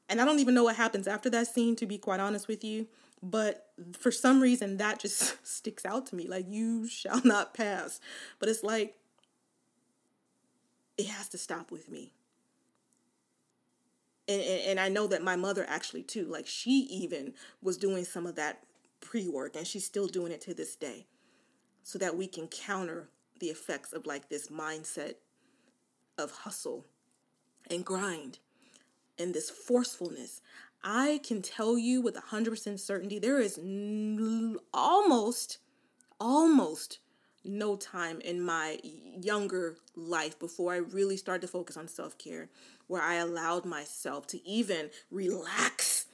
And 0.10 0.22
I 0.22 0.26
don't 0.26 0.40
even 0.40 0.54
know 0.54 0.66
what 0.66 0.76
happens 0.76 1.08
after 1.08 1.30
that 1.32 1.48
scene, 1.48 1.76
to 1.78 1.86
be 1.86 1.98
quite 1.98 2.20
honest 2.20 2.48
with 2.48 2.64
you. 2.64 2.88
But 3.22 3.68
for 3.98 4.12
some 4.12 4.42
reason, 4.42 4.78
that 4.78 5.00
just 5.00 5.36
sticks 5.48 5.86
out 5.86 6.08
to 6.08 6.16
me. 6.16 6.28
Like, 6.28 6.46
you 6.48 6.88
shall 6.88 7.22
not 7.24 7.54
pass. 7.54 8.00
But 8.40 8.50
it's 8.50 8.64
like, 8.64 8.96
it 10.98 11.08
has 11.08 11.30
to 11.30 11.38
stop 11.38 11.72
with 11.72 11.90
me. 11.90 12.14
And, 14.28 14.42
and, 14.42 14.62
and 14.62 14.80
I 14.80 14.90
know 14.90 15.08
that 15.08 15.24
my 15.24 15.36
mother 15.36 15.66
actually, 15.68 16.04
too, 16.04 16.26
like, 16.26 16.48
she 16.48 16.88
even 16.90 17.34
was 17.62 17.78
doing 17.78 18.06
some 18.06 18.26
of 18.26 18.36
that 18.36 18.64
pre 19.00 19.28
work, 19.28 19.56
and 19.56 19.66
she's 19.66 19.86
still 19.86 20.08
doing 20.08 20.32
it 20.32 20.42
to 20.42 20.54
this 20.54 20.76
day 20.76 21.08
so 21.84 22.00
that 22.00 22.16
we 22.16 22.28
can 22.28 22.48
counter 22.48 23.10
the 23.40 23.48
effects 23.48 23.94
of 23.94 24.06
like 24.06 24.30
this 24.30 24.48
mindset 24.48 25.16
of 26.18 26.32
hustle 26.32 26.86
and 27.70 27.86
grind 27.86 28.40
and 29.18 29.34
this 29.34 29.50
forcefulness. 29.50 30.42
I 30.84 31.22
can 31.24 31.42
tell 31.42 31.78
you 31.78 32.02
with 32.02 32.16
100% 32.16 32.80
certainty 32.80 33.20
there 33.20 33.40
is 33.40 33.58
almost, 34.74 35.60
almost 36.20 37.00
no 37.46 37.76
time 37.76 38.20
in 38.22 38.42
my 38.42 38.80
younger 39.22 39.78
life 39.96 40.40
before 40.40 40.74
I 40.74 40.78
really 40.78 41.18
started 41.18 41.42
to 41.42 41.48
focus 41.48 41.78
on 41.78 41.88
self 41.88 42.18
care 42.18 42.50
where 42.88 43.02
I 43.02 43.16
allowed 43.16 43.66
myself 43.66 44.28
to 44.28 44.48
even 44.48 44.90
relax. 45.12 46.08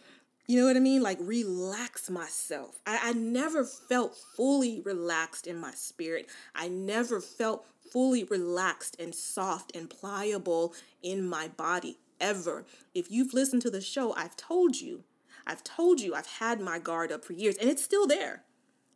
You 0.48 0.60
know 0.60 0.66
what 0.66 0.78
I 0.78 0.80
mean? 0.80 1.02
Like 1.04 1.18
relax 1.22 2.10
myself. 2.10 2.80
I, 2.86 3.00
I 3.04 3.14
never 3.14 3.64
felt 3.64 4.18
fully 4.36 4.82
relaxed 4.82 5.46
in 5.46 5.58
my 5.58 5.72
spirit. 5.72 6.28
I 6.56 6.68
never 6.68 7.22
felt 7.22 7.66
fully 7.92 8.24
relaxed 8.24 8.96
and 9.00 9.14
soft 9.14 9.76
and 9.76 9.90
pliable 9.90 10.74
in 11.02 11.28
my 11.28 11.48
body 11.48 11.98
ever. 12.20 12.66
If 12.94 13.10
you've 13.12 13.34
listened 13.34 13.62
to 13.64 13.70
the 13.70 13.82
show, 13.82 14.14
I've 14.16 14.36
told 14.36 14.80
you, 14.80 15.04
I've 15.46 15.64
told 15.64 16.02
you 16.02 16.14
I've 16.14 16.28
had 16.28 16.60
my 16.62 16.80
guard 16.80 17.12
up 17.12 17.26
for 17.26 17.34
years 17.34 17.58
and 17.58 17.70
it's 17.70 17.84
still 17.84 18.08
there. 18.08 18.44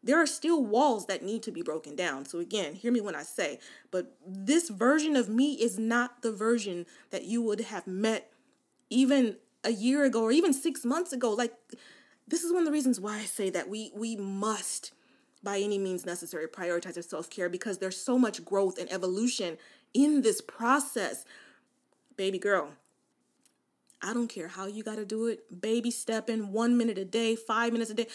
There 0.05 0.21
are 0.21 0.27
still 0.27 0.63
walls 0.63 1.05
that 1.05 1.23
need 1.23 1.43
to 1.43 1.51
be 1.51 1.61
broken 1.61 1.95
down. 1.95 2.25
So, 2.25 2.39
again, 2.39 2.73
hear 2.73 2.91
me 2.91 2.99
when 2.99 3.15
I 3.15 3.23
say, 3.23 3.59
but 3.89 4.17
this 4.27 4.69
version 4.69 5.15
of 5.15 5.29
me 5.29 5.53
is 5.53 5.79
not 5.79 6.21
the 6.21 6.33
version 6.33 6.85
that 7.11 7.23
you 7.23 7.41
would 7.41 7.61
have 7.61 7.87
met 7.87 8.29
even 8.89 9.37
a 9.63 9.71
year 9.71 10.03
ago 10.03 10.23
or 10.23 10.31
even 10.31 10.53
six 10.53 10.83
months 10.83 11.13
ago. 11.13 11.31
Like, 11.31 11.53
this 12.27 12.43
is 12.43 12.51
one 12.51 12.63
of 12.63 12.65
the 12.65 12.71
reasons 12.71 12.99
why 12.99 13.17
I 13.19 13.25
say 13.25 13.49
that 13.49 13.69
we 13.69 13.91
we 13.95 14.15
must 14.15 14.91
by 15.41 15.59
any 15.59 15.77
means 15.77 16.05
necessary 16.05 16.47
prioritize 16.47 16.95
our 16.95 17.03
self-care 17.03 17.49
because 17.49 17.77
there's 17.77 17.97
so 17.97 18.17
much 18.17 18.45
growth 18.45 18.77
and 18.77 18.91
evolution 18.91 19.57
in 19.93 20.21
this 20.21 20.41
process. 20.41 21.25
Baby 22.15 22.39
girl, 22.39 22.73
I 24.03 24.13
don't 24.13 24.27
care 24.27 24.49
how 24.49 24.67
you 24.67 24.83
got 24.83 24.97
to 24.97 25.05
do 25.05 25.27
it, 25.27 25.61
baby 25.61 25.89
stepping, 25.89 26.51
one 26.51 26.77
minute 26.77 26.97
a 26.97 27.05
day, 27.05 27.37
five 27.37 27.71
minutes 27.71 27.89
a 27.89 27.93
day, 27.93 28.07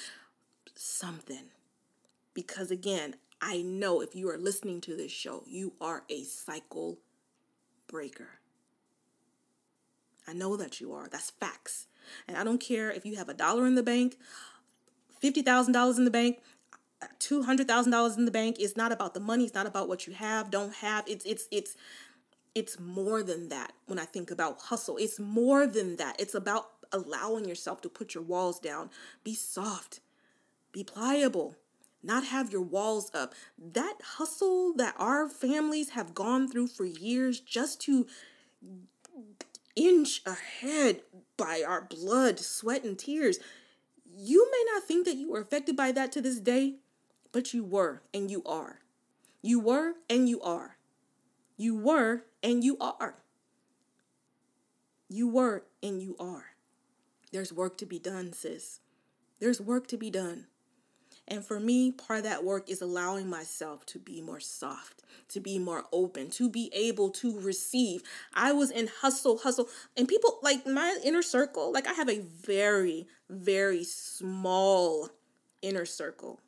something. 0.74 1.46
Because 2.34 2.70
again, 2.70 3.16
I 3.40 3.62
know 3.62 4.02
if 4.02 4.14
you 4.14 4.28
are 4.28 4.36
listening 4.36 4.82
to 4.82 4.94
this 4.94 5.10
show, 5.10 5.44
you 5.46 5.72
are 5.80 6.04
a 6.10 6.24
cycle 6.24 6.98
breaker. 7.86 8.28
I 10.28 10.34
know 10.34 10.58
that 10.58 10.78
you 10.78 10.92
are. 10.92 11.08
That's 11.08 11.30
facts. 11.30 11.86
And 12.26 12.36
I 12.36 12.44
don't 12.44 12.60
care 12.60 12.90
if 12.90 13.06
you 13.06 13.16
have 13.16 13.30
a 13.30 13.34
dollar 13.34 13.66
in 13.66 13.74
the 13.74 13.82
bank, 13.82 14.18
$50,000 15.22 15.96
in 15.96 16.04
the 16.04 16.10
bank, 16.10 16.40
$200,000 17.18 18.18
in 18.18 18.24
the 18.26 18.30
bank. 18.30 18.56
It's 18.58 18.76
not 18.76 18.92
about 18.92 19.14
the 19.14 19.20
money. 19.20 19.44
It's 19.44 19.54
not 19.54 19.66
about 19.66 19.88
what 19.88 20.06
you 20.06 20.12
have, 20.12 20.50
don't 20.50 20.74
have. 20.74 21.04
It's, 21.06 21.24
it's, 21.24 21.48
it's, 21.50 21.76
it's 22.58 22.80
more 22.80 23.22
than 23.22 23.50
that 23.50 23.72
when 23.86 24.00
I 24.00 24.04
think 24.04 24.32
about 24.32 24.62
hustle. 24.62 24.96
It's 24.96 25.20
more 25.20 25.64
than 25.64 25.94
that. 25.96 26.16
It's 26.18 26.34
about 26.34 26.70
allowing 26.90 27.44
yourself 27.44 27.80
to 27.82 27.88
put 27.88 28.16
your 28.16 28.24
walls 28.24 28.58
down. 28.58 28.90
Be 29.22 29.32
soft, 29.32 30.00
be 30.72 30.82
pliable, 30.82 31.54
not 32.02 32.24
have 32.24 32.50
your 32.50 32.62
walls 32.62 33.12
up. 33.14 33.32
That 33.56 33.98
hustle 34.02 34.72
that 34.74 34.96
our 34.98 35.28
families 35.28 35.90
have 35.90 36.16
gone 36.16 36.48
through 36.48 36.66
for 36.66 36.84
years 36.84 37.38
just 37.38 37.80
to 37.82 38.08
inch 39.76 40.20
ahead 40.26 41.02
by 41.36 41.62
our 41.64 41.82
blood, 41.82 42.40
sweat, 42.40 42.82
and 42.82 42.98
tears. 42.98 43.38
You 44.04 44.50
may 44.50 44.64
not 44.74 44.82
think 44.82 45.06
that 45.06 45.16
you 45.16 45.30
were 45.30 45.40
affected 45.40 45.76
by 45.76 45.92
that 45.92 46.10
to 46.10 46.20
this 46.20 46.40
day, 46.40 46.78
but 47.30 47.54
you 47.54 47.62
were 47.62 48.02
and 48.12 48.28
you 48.28 48.42
are. 48.44 48.80
You 49.42 49.60
were 49.60 49.92
and 50.10 50.28
you 50.28 50.40
are. 50.42 50.78
You 51.56 51.76
were 51.76 52.24
and 52.42 52.62
you 52.62 52.76
are. 52.80 53.14
You 55.08 55.28
were 55.28 55.64
and 55.82 56.02
you 56.02 56.16
are. 56.18 56.44
There's 57.32 57.52
work 57.52 57.78
to 57.78 57.86
be 57.86 57.98
done, 57.98 58.32
sis. 58.32 58.80
There's 59.40 59.60
work 59.60 59.86
to 59.88 59.96
be 59.96 60.10
done. 60.10 60.46
And 61.30 61.44
for 61.44 61.60
me, 61.60 61.92
part 61.92 62.20
of 62.20 62.24
that 62.24 62.42
work 62.42 62.70
is 62.70 62.80
allowing 62.80 63.28
myself 63.28 63.84
to 63.86 63.98
be 63.98 64.22
more 64.22 64.40
soft, 64.40 65.02
to 65.28 65.40
be 65.40 65.58
more 65.58 65.84
open, 65.92 66.30
to 66.30 66.48
be 66.48 66.70
able 66.74 67.10
to 67.10 67.38
receive. 67.38 68.02
I 68.32 68.52
was 68.52 68.70
in 68.70 68.88
hustle, 69.00 69.38
hustle, 69.38 69.68
and 69.94 70.08
people 70.08 70.38
like 70.42 70.66
my 70.66 70.98
inner 71.04 71.20
circle, 71.22 71.70
like 71.70 71.86
I 71.86 71.92
have 71.92 72.08
a 72.08 72.20
very, 72.20 73.06
very 73.28 73.84
small 73.84 75.10
inner 75.60 75.84
circle. 75.84 76.40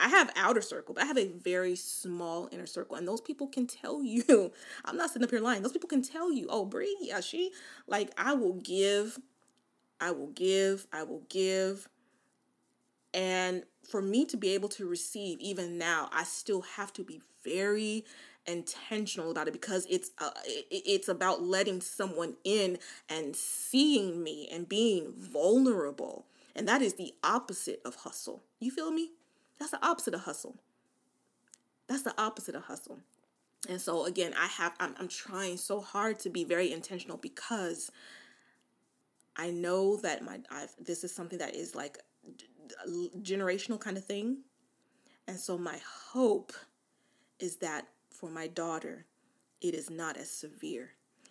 I 0.00 0.08
have 0.08 0.32
outer 0.36 0.60
circle, 0.60 0.94
but 0.94 1.02
I 1.02 1.06
have 1.06 1.18
a 1.18 1.26
very 1.26 1.74
small 1.74 2.48
inner 2.52 2.66
circle, 2.66 2.96
and 2.96 3.06
those 3.06 3.20
people 3.20 3.48
can 3.48 3.66
tell 3.66 4.02
you. 4.02 4.52
I'm 4.84 4.96
not 4.96 5.10
sitting 5.10 5.24
up 5.24 5.30
here 5.30 5.40
lying. 5.40 5.62
Those 5.62 5.72
people 5.72 5.88
can 5.88 6.02
tell 6.02 6.32
you, 6.32 6.46
oh, 6.50 6.64
Bree, 6.64 6.96
yeah, 7.00 7.20
she 7.20 7.52
like 7.86 8.10
I 8.16 8.34
will 8.34 8.54
give, 8.54 9.18
I 10.00 10.12
will 10.12 10.28
give, 10.30 10.86
I 10.92 11.02
will 11.02 11.24
give, 11.28 11.88
and 13.14 13.64
for 13.88 14.02
me 14.02 14.24
to 14.26 14.36
be 14.36 14.50
able 14.54 14.68
to 14.70 14.86
receive, 14.86 15.40
even 15.40 15.78
now, 15.78 16.08
I 16.12 16.24
still 16.24 16.60
have 16.62 16.92
to 16.94 17.02
be 17.02 17.20
very 17.42 18.04
intentional 18.46 19.30
about 19.30 19.48
it 19.48 19.52
because 19.52 19.86
it's 19.90 20.10
uh, 20.18 20.30
it's 20.70 21.08
about 21.08 21.42
letting 21.42 21.80
someone 21.80 22.36
in 22.44 22.78
and 23.08 23.34
seeing 23.34 24.22
me 24.22 24.48
and 24.52 24.68
being 24.68 25.12
vulnerable, 25.16 26.26
and 26.54 26.68
that 26.68 26.82
is 26.82 26.94
the 26.94 27.14
opposite 27.24 27.80
of 27.84 27.96
hustle. 27.96 28.42
You 28.60 28.70
feel 28.70 28.90
me? 28.90 29.10
That's 29.58 29.72
the 29.72 29.84
opposite 29.84 30.14
of 30.14 30.22
hustle. 30.22 30.56
That's 31.88 32.02
the 32.02 32.14
opposite 32.20 32.54
of 32.54 32.64
hustle. 32.64 32.98
And 33.68 33.80
so 33.80 34.04
again, 34.04 34.34
I 34.38 34.46
have 34.46 34.74
I'm, 34.78 34.94
I'm 34.98 35.08
trying 35.08 35.56
so 35.56 35.80
hard 35.80 36.18
to 36.20 36.30
be 36.30 36.44
very 36.44 36.72
intentional 36.72 37.16
because 37.16 37.90
I 39.36 39.50
know 39.50 39.96
that 39.96 40.24
my 40.24 40.40
I've, 40.50 40.74
this 40.78 41.02
is 41.04 41.14
something 41.14 41.38
that 41.38 41.54
is 41.54 41.74
like 41.74 41.98
generational 43.20 43.80
kind 43.80 43.96
of 43.96 44.04
thing. 44.04 44.38
And 45.26 45.38
so 45.38 45.58
my 45.58 45.78
hope 46.12 46.52
is 47.38 47.56
that 47.56 47.88
for 48.10 48.30
my 48.30 48.46
daughter, 48.46 49.06
it 49.60 49.74
is 49.74 49.90
not 49.90 50.16
as 50.16 50.30
severe. 50.30 50.90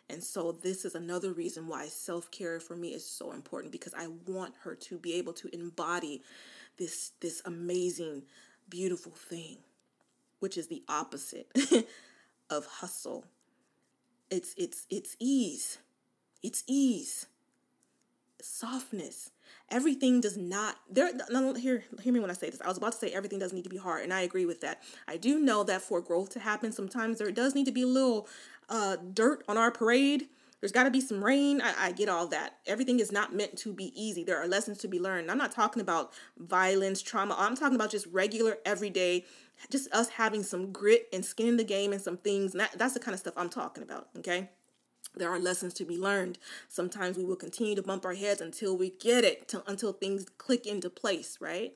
And 0.10 0.24
so 0.24 0.52
this 0.52 0.86
is 0.86 0.96
another 0.96 1.34
reason 1.34 1.68
why 1.68 1.88
self-care 1.88 2.60
for 2.60 2.76
me 2.76 2.94
is 2.94 3.06
so 3.06 3.34
important 3.34 3.74
because 3.74 3.94
I 3.94 4.08
want 4.26 4.54
her 4.62 4.74
to 4.76 4.98
be 4.98 5.14
able 5.14 5.34
to 5.34 5.54
embody 5.54 6.22
this 6.78 7.12
this 7.22 7.42
amazing 7.46 8.24
beautiful 8.70 9.12
thing 9.12 9.58
which 10.40 10.58
is 10.58 10.68
the 10.68 10.84
opposite 10.88 11.52
of 12.50 12.66
hustle. 12.66 13.26
It's 14.30 14.54
it's 14.58 14.86
it's 14.90 15.16
ease. 15.20 15.80
It's 16.44 16.64
ease. 16.68 17.28
Softness. 18.42 19.32
Everything 19.70 20.22
does 20.22 20.38
not 20.38 20.76
there 20.90 21.12
no, 21.30 21.54
hear 21.54 21.84
hear 22.02 22.14
me 22.14 22.20
when 22.20 22.30
I 22.30 22.34
say 22.34 22.50
this. 22.50 22.62
I 22.62 22.68
was 22.68 22.78
about 22.78 22.94
to 22.94 22.98
say 22.98 23.10
everything 23.10 23.40
doesn't 23.40 23.56
need 23.56 23.64
to 23.64 23.70
be 23.70 23.78
hard, 23.78 24.04
and 24.04 24.14
I 24.14 24.22
agree 24.22 24.46
with 24.46 24.62
that. 24.62 24.84
I 25.08 25.18
do 25.18 25.40
know 25.40 25.64
that 25.64 25.82
for 25.82 26.02
growth 26.02 26.30
to 26.32 26.40
happen, 26.40 26.72
sometimes 26.72 27.18
there 27.18 27.32
does 27.32 27.56
need 27.56 27.66
to 27.66 27.72
be 27.72 27.84
a 27.84 27.88
little 27.88 28.28
uh, 28.70 28.98
dirt 29.14 29.44
on 29.48 29.58
our 29.58 29.72
parade. 29.72 30.28
There's 30.60 30.72
got 30.72 30.84
to 30.84 30.92
be 30.92 31.02
some 31.02 31.24
rain. 31.24 31.62
I, 31.62 31.88
I 31.88 31.92
get 31.92 32.10
all 32.10 32.28
that. 32.28 32.58
Everything 32.66 33.00
is 33.00 33.12
not 33.12 33.36
meant 33.36 33.58
to 33.60 33.74
be 33.74 33.92
easy. 33.96 34.24
There 34.24 34.42
are 34.42 34.48
lessons 34.48 34.80
to 34.80 34.88
be 34.88 35.00
learned. 35.00 35.30
I'm 35.30 35.38
not 35.38 35.52
talking 35.52 35.82
about 35.82 36.14
violence, 36.38 37.02
trauma. 37.02 37.36
I'm 37.38 37.56
talking 37.56 37.76
about 37.76 37.92
just 37.92 38.08
regular, 38.08 38.58
everyday 38.66 39.26
just 39.72 39.92
us 39.94 40.10
having 40.10 40.44
some 40.44 40.72
grit 40.72 41.08
and 41.12 41.26
skin 41.26 41.48
in 41.48 41.58
the 41.58 41.64
game 41.64 41.92
and 41.92 42.02
some 42.02 42.18
things. 42.18 42.52
And 42.54 42.62
that, 42.62 42.78
that's 42.78 42.94
the 42.94 43.00
kind 43.00 43.14
of 43.14 43.20
stuff 43.20 43.34
I'm 43.38 43.50
talking 43.50 43.84
about, 43.84 44.10
okay? 44.18 44.50
There 45.16 45.30
are 45.30 45.40
lessons 45.40 45.74
to 45.76 45.86
be 45.86 45.98
learned. 45.98 46.38
Sometimes 46.68 47.18
we 47.18 47.26
will 47.26 47.36
continue 47.36 47.76
to 47.76 47.82
bump 47.82 48.06
our 48.06 48.14
heads 48.14 48.42
until 48.42 48.78
we 48.78 48.92
get 48.92 49.24
it, 49.24 49.48
to, 49.50 49.64
until 49.68 49.94
things 49.94 50.26
click 50.38 50.66
into 50.66 50.90
place, 50.90 51.38
right? 51.42 51.74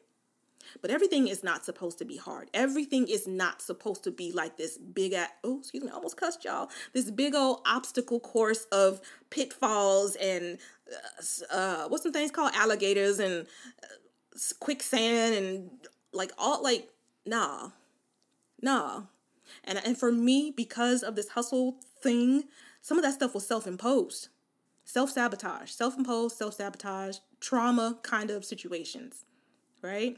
But 0.81 0.91
everything 0.91 1.27
is 1.27 1.43
not 1.43 1.65
supposed 1.65 1.97
to 1.99 2.05
be 2.05 2.17
hard. 2.17 2.49
Everything 2.53 3.07
is 3.07 3.27
not 3.27 3.61
supposed 3.61 4.03
to 4.05 4.11
be 4.11 4.31
like 4.31 4.57
this 4.57 4.77
big, 4.77 5.13
at, 5.13 5.31
oh, 5.43 5.59
excuse 5.59 5.83
me, 5.83 5.89
I 5.89 5.93
almost 5.93 6.17
cussed 6.17 6.45
y'all. 6.45 6.69
This 6.93 7.11
big 7.11 7.35
old 7.35 7.61
obstacle 7.65 8.19
course 8.19 8.65
of 8.71 9.01
pitfalls 9.29 10.15
and 10.15 10.57
uh, 10.91 11.53
uh 11.55 11.87
what's 11.87 12.03
some 12.03 12.11
things 12.11 12.31
called 12.31 12.51
alligators 12.53 13.19
and 13.19 13.47
uh, 13.83 13.87
quicksand 14.59 15.35
and 15.35 15.69
like 16.13 16.31
all 16.37 16.61
like 16.61 16.89
nah, 17.25 17.69
nah. 18.61 19.03
And 19.63 19.81
and 19.85 19.97
for 19.97 20.11
me, 20.11 20.53
because 20.55 21.03
of 21.03 21.15
this 21.15 21.29
hustle 21.29 21.77
thing, 22.01 22.45
some 22.81 22.97
of 22.97 23.03
that 23.03 23.13
stuff 23.13 23.33
was 23.33 23.45
self-imposed, 23.45 24.29
self-sabotage, 24.85 25.71
self-imposed, 25.71 26.37
self-sabotage, 26.37 27.17
trauma 27.39 27.99
kind 28.01 28.29
of 28.31 28.45
situations, 28.45 29.25
right? 29.81 30.17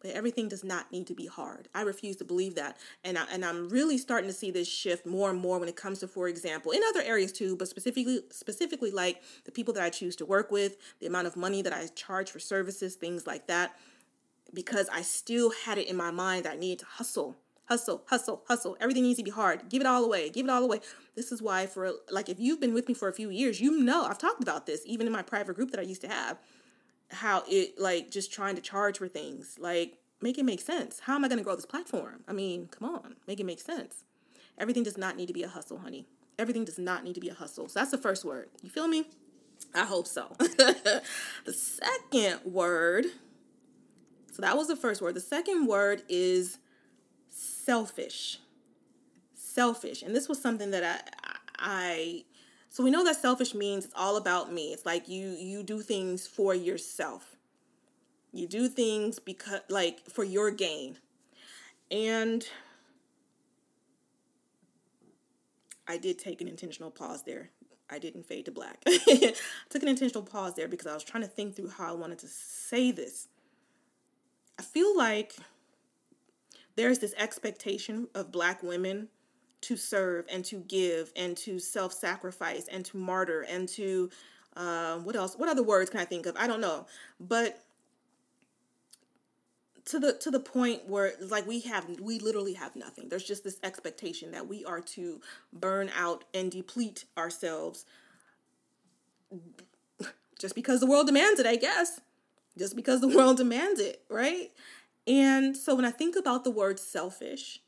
But 0.00 0.12
everything 0.12 0.48
does 0.48 0.64
not 0.64 0.90
need 0.90 1.06
to 1.08 1.14
be 1.14 1.26
hard. 1.26 1.68
I 1.74 1.82
refuse 1.82 2.16
to 2.16 2.24
believe 2.24 2.54
that. 2.54 2.78
And, 3.04 3.18
I, 3.18 3.24
and 3.32 3.44
I'm 3.44 3.68
really 3.68 3.98
starting 3.98 4.28
to 4.28 4.34
see 4.34 4.50
this 4.50 4.68
shift 4.68 5.04
more 5.04 5.30
and 5.30 5.38
more 5.38 5.58
when 5.58 5.68
it 5.68 5.76
comes 5.76 5.98
to, 6.00 6.08
for 6.08 6.26
example, 6.28 6.72
in 6.72 6.80
other 6.88 7.02
areas 7.02 7.32
too, 7.32 7.56
but 7.56 7.68
specifically, 7.68 8.20
specifically 8.30 8.90
like 8.90 9.22
the 9.44 9.52
people 9.52 9.74
that 9.74 9.82
I 9.82 9.90
choose 9.90 10.16
to 10.16 10.26
work 10.26 10.50
with, 10.50 10.76
the 11.00 11.06
amount 11.06 11.26
of 11.26 11.36
money 11.36 11.60
that 11.62 11.72
I 11.72 11.86
charge 11.94 12.30
for 12.30 12.38
services, 12.38 12.94
things 12.94 13.26
like 13.26 13.46
that 13.48 13.76
because 14.54 14.88
I 14.92 15.02
still 15.02 15.50
had 15.64 15.78
it 15.78 15.88
in 15.88 15.96
my 15.96 16.10
mind 16.10 16.44
that 16.44 16.54
I 16.54 16.56
needed 16.56 16.80
to 16.80 16.86
hustle, 16.86 17.36
hustle, 17.66 18.02
hustle, 18.06 18.42
hustle. 18.48 18.76
Everything 18.80 19.02
needs 19.04 19.18
to 19.18 19.24
be 19.24 19.30
hard. 19.30 19.68
Give 19.68 19.80
it 19.80 19.86
all 19.86 20.04
away. 20.04 20.30
Give 20.30 20.46
it 20.46 20.50
all 20.50 20.64
away. 20.64 20.80
This 21.14 21.32
is 21.32 21.40
why, 21.40 21.66
for 21.66 21.92
like, 22.10 22.28
if 22.28 22.40
you've 22.40 22.60
been 22.60 22.74
with 22.74 22.88
me 22.88 22.94
for 22.94 23.08
a 23.08 23.12
few 23.12 23.30
years, 23.30 23.60
you 23.60 23.80
know 23.80 24.04
I've 24.04 24.18
talked 24.18 24.42
about 24.42 24.66
this, 24.66 24.82
even 24.86 25.06
in 25.06 25.12
my 25.12 25.22
private 25.22 25.54
group 25.54 25.70
that 25.70 25.80
I 25.80 25.84
used 25.84 26.02
to 26.02 26.08
have, 26.08 26.38
how 27.12 27.44
it 27.48 27.78
like 27.78 28.10
just 28.10 28.32
trying 28.32 28.56
to 28.56 28.62
charge 28.62 28.98
for 28.98 29.08
things, 29.08 29.56
like 29.58 29.98
make 30.20 30.38
it 30.38 30.44
make 30.44 30.60
sense. 30.60 31.00
How 31.00 31.14
am 31.14 31.24
I 31.24 31.28
going 31.28 31.38
to 31.38 31.44
grow 31.44 31.56
this 31.56 31.66
platform? 31.66 32.24
I 32.28 32.32
mean, 32.32 32.68
come 32.68 32.88
on, 32.88 33.16
make 33.26 33.40
it 33.40 33.46
make 33.46 33.60
sense. 33.60 34.04
Everything 34.58 34.82
does 34.82 34.98
not 34.98 35.16
need 35.16 35.26
to 35.26 35.32
be 35.32 35.42
a 35.42 35.48
hustle, 35.48 35.78
honey. 35.78 36.06
Everything 36.38 36.64
does 36.64 36.78
not 36.78 37.04
need 37.04 37.14
to 37.14 37.20
be 37.20 37.28
a 37.28 37.34
hustle. 37.34 37.68
So 37.68 37.80
that's 37.80 37.90
the 37.90 37.98
first 37.98 38.24
word. 38.24 38.48
You 38.62 38.70
feel 38.70 38.88
me? 38.88 39.06
I 39.74 39.84
hope 39.84 40.06
so. 40.06 40.34
the 40.38 41.02
second 41.52 42.40
word 42.44 43.06
so 44.40 44.42
that 44.42 44.56
was 44.56 44.68
the 44.68 44.76
first 44.76 45.02
word. 45.02 45.14
The 45.14 45.20
second 45.20 45.66
word 45.66 46.02
is 46.08 46.58
selfish. 47.28 48.38
Selfish. 49.34 50.02
And 50.02 50.14
this 50.14 50.28
was 50.28 50.40
something 50.40 50.70
that 50.70 50.84
I 50.84 51.34
I 51.58 52.24
so 52.70 52.84
we 52.84 52.90
know 52.90 53.04
that 53.04 53.16
selfish 53.16 53.52
means 53.52 53.84
it's 53.84 53.94
all 53.96 54.16
about 54.16 54.52
me. 54.52 54.72
It's 54.72 54.86
like 54.86 55.08
you 55.08 55.30
you 55.30 55.64
do 55.64 55.82
things 55.82 56.28
for 56.28 56.54
yourself. 56.54 57.36
You 58.32 58.46
do 58.46 58.68
things 58.68 59.18
because 59.18 59.60
like 59.68 60.08
for 60.08 60.22
your 60.22 60.52
gain. 60.52 60.96
And 61.90 62.46
I 65.88 65.96
did 65.96 66.20
take 66.20 66.40
an 66.40 66.46
intentional 66.46 66.92
pause 66.92 67.24
there. 67.24 67.50
I 67.90 67.98
didn't 67.98 68.24
fade 68.24 68.44
to 68.44 68.52
black. 68.52 68.80
I 68.86 69.34
took 69.68 69.82
an 69.82 69.88
intentional 69.88 70.22
pause 70.22 70.54
there 70.54 70.68
because 70.68 70.86
I 70.86 70.94
was 70.94 71.02
trying 71.02 71.24
to 71.24 71.28
think 71.28 71.56
through 71.56 71.70
how 71.70 71.88
I 71.88 71.96
wanted 71.96 72.20
to 72.20 72.28
say 72.28 72.92
this. 72.92 73.26
I 74.56 74.62
feel 74.62 74.96
like 74.96 75.34
there's 76.76 77.00
this 77.00 77.14
expectation 77.16 78.06
of 78.14 78.30
black 78.30 78.62
women 78.62 79.08
to 79.62 79.76
serve 79.76 80.26
and 80.30 80.44
to 80.46 80.56
give 80.60 81.12
and 81.16 81.36
to 81.36 81.58
self-sacrifice 81.58 82.66
and 82.68 82.84
to 82.86 82.96
martyr 82.96 83.42
and 83.42 83.68
to 83.68 84.10
uh, 84.56 84.96
what 84.98 85.14
else 85.14 85.36
what 85.36 85.48
other 85.48 85.62
words 85.62 85.90
can 85.90 86.00
i 86.00 86.04
think 86.04 86.26
of? 86.26 86.36
I 86.36 86.46
don't 86.46 86.60
know. 86.60 86.86
But 87.20 87.62
to 89.86 89.98
the 89.98 90.12
to 90.14 90.30
the 90.30 90.40
point 90.40 90.88
where 90.88 91.14
like 91.20 91.46
we 91.46 91.60
have 91.60 91.86
we 92.00 92.18
literally 92.18 92.54
have 92.54 92.76
nothing. 92.76 93.08
There's 93.08 93.24
just 93.24 93.44
this 93.44 93.58
expectation 93.62 94.32
that 94.32 94.48
we 94.48 94.64
are 94.64 94.80
to 94.80 95.20
burn 95.52 95.90
out 95.96 96.24
and 96.34 96.50
deplete 96.50 97.04
ourselves 97.16 97.84
just 100.38 100.54
because 100.54 100.80
the 100.80 100.86
world 100.86 101.06
demands 101.06 101.40
it 101.40 101.46
i 101.46 101.56
guess. 101.56 102.00
Just 102.58 102.74
because 102.74 103.00
the 103.00 103.08
world 103.08 103.36
demands 103.36 103.80
it, 103.80 104.02
right? 104.08 104.50
And 105.06 105.56
so 105.56 105.74
when 105.74 105.84
I 105.84 105.90
think 105.90 106.16
about 106.16 106.44
the 106.44 106.50
word 106.50 106.78
selfish, 106.78 107.60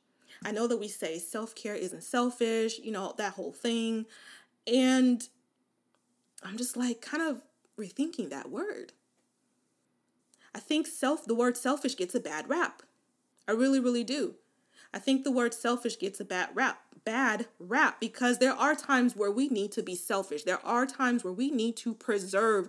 I 0.44 0.52
know 0.52 0.66
that 0.66 0.78
we 0.78 0.88
say 0.88 1.18
self 1.18 1.54
care 1.54 1.74
isn't 1.74 2.02
selfish, 2.02 2.78
you 2.78 2.92
know, 2.92 3.14
that 3.18 3.34
whole 3.34 3.52
thing. 3.52 4.06
And 4.66 5.26
I'm 6.42 6.56
just 6.56 6.76
like 6.76 7.00
kind 7.00 7.22
of 7.22 7.42
rethinking 7.78 8.30
that 8.30 8.50
word. 8.50 8.92
I 10.54 10.58
think 10.58 10.86
self 10.86 11.24
the 11.24 11.34
word 11.34 11.56
selfish 11.56 11.96
gets 11.96 12.14
a 12.14 12.20
bad 12.20 12.48
rap. 12.48 12.82
I 13.48 13.52
really 13.52 13.80
really 13.80 14.04
do. 14.04 14.34
I 14.94 14.98
think 14.98 15.24
the 15.24 15.32
word 15.32 15.54
selfish 15.54 15.98
gets 15.98 16.20
a 16.20 16.24
bad 16.24 16.50
rap, 16.54 16.82
bad 17.04 17.46
rap 17.58 17.98
because 17.98 18.38
there 18.38 18.52
are 18.52 18.74
times 18.74 19.16
where 19.16 19.30
we 19.30 19.48
need 19.48 19.72
to 19.72 19.82
be 19.82 19.94
selfish. 19.94 20.42
There 20.42 20.64
are 20.66 20.84
times 20.84 21.24
where 21.24 21.32
we 21.32 21.50
need 21.50 21.76
to 21.78 21.94
preserve 21.94 22.68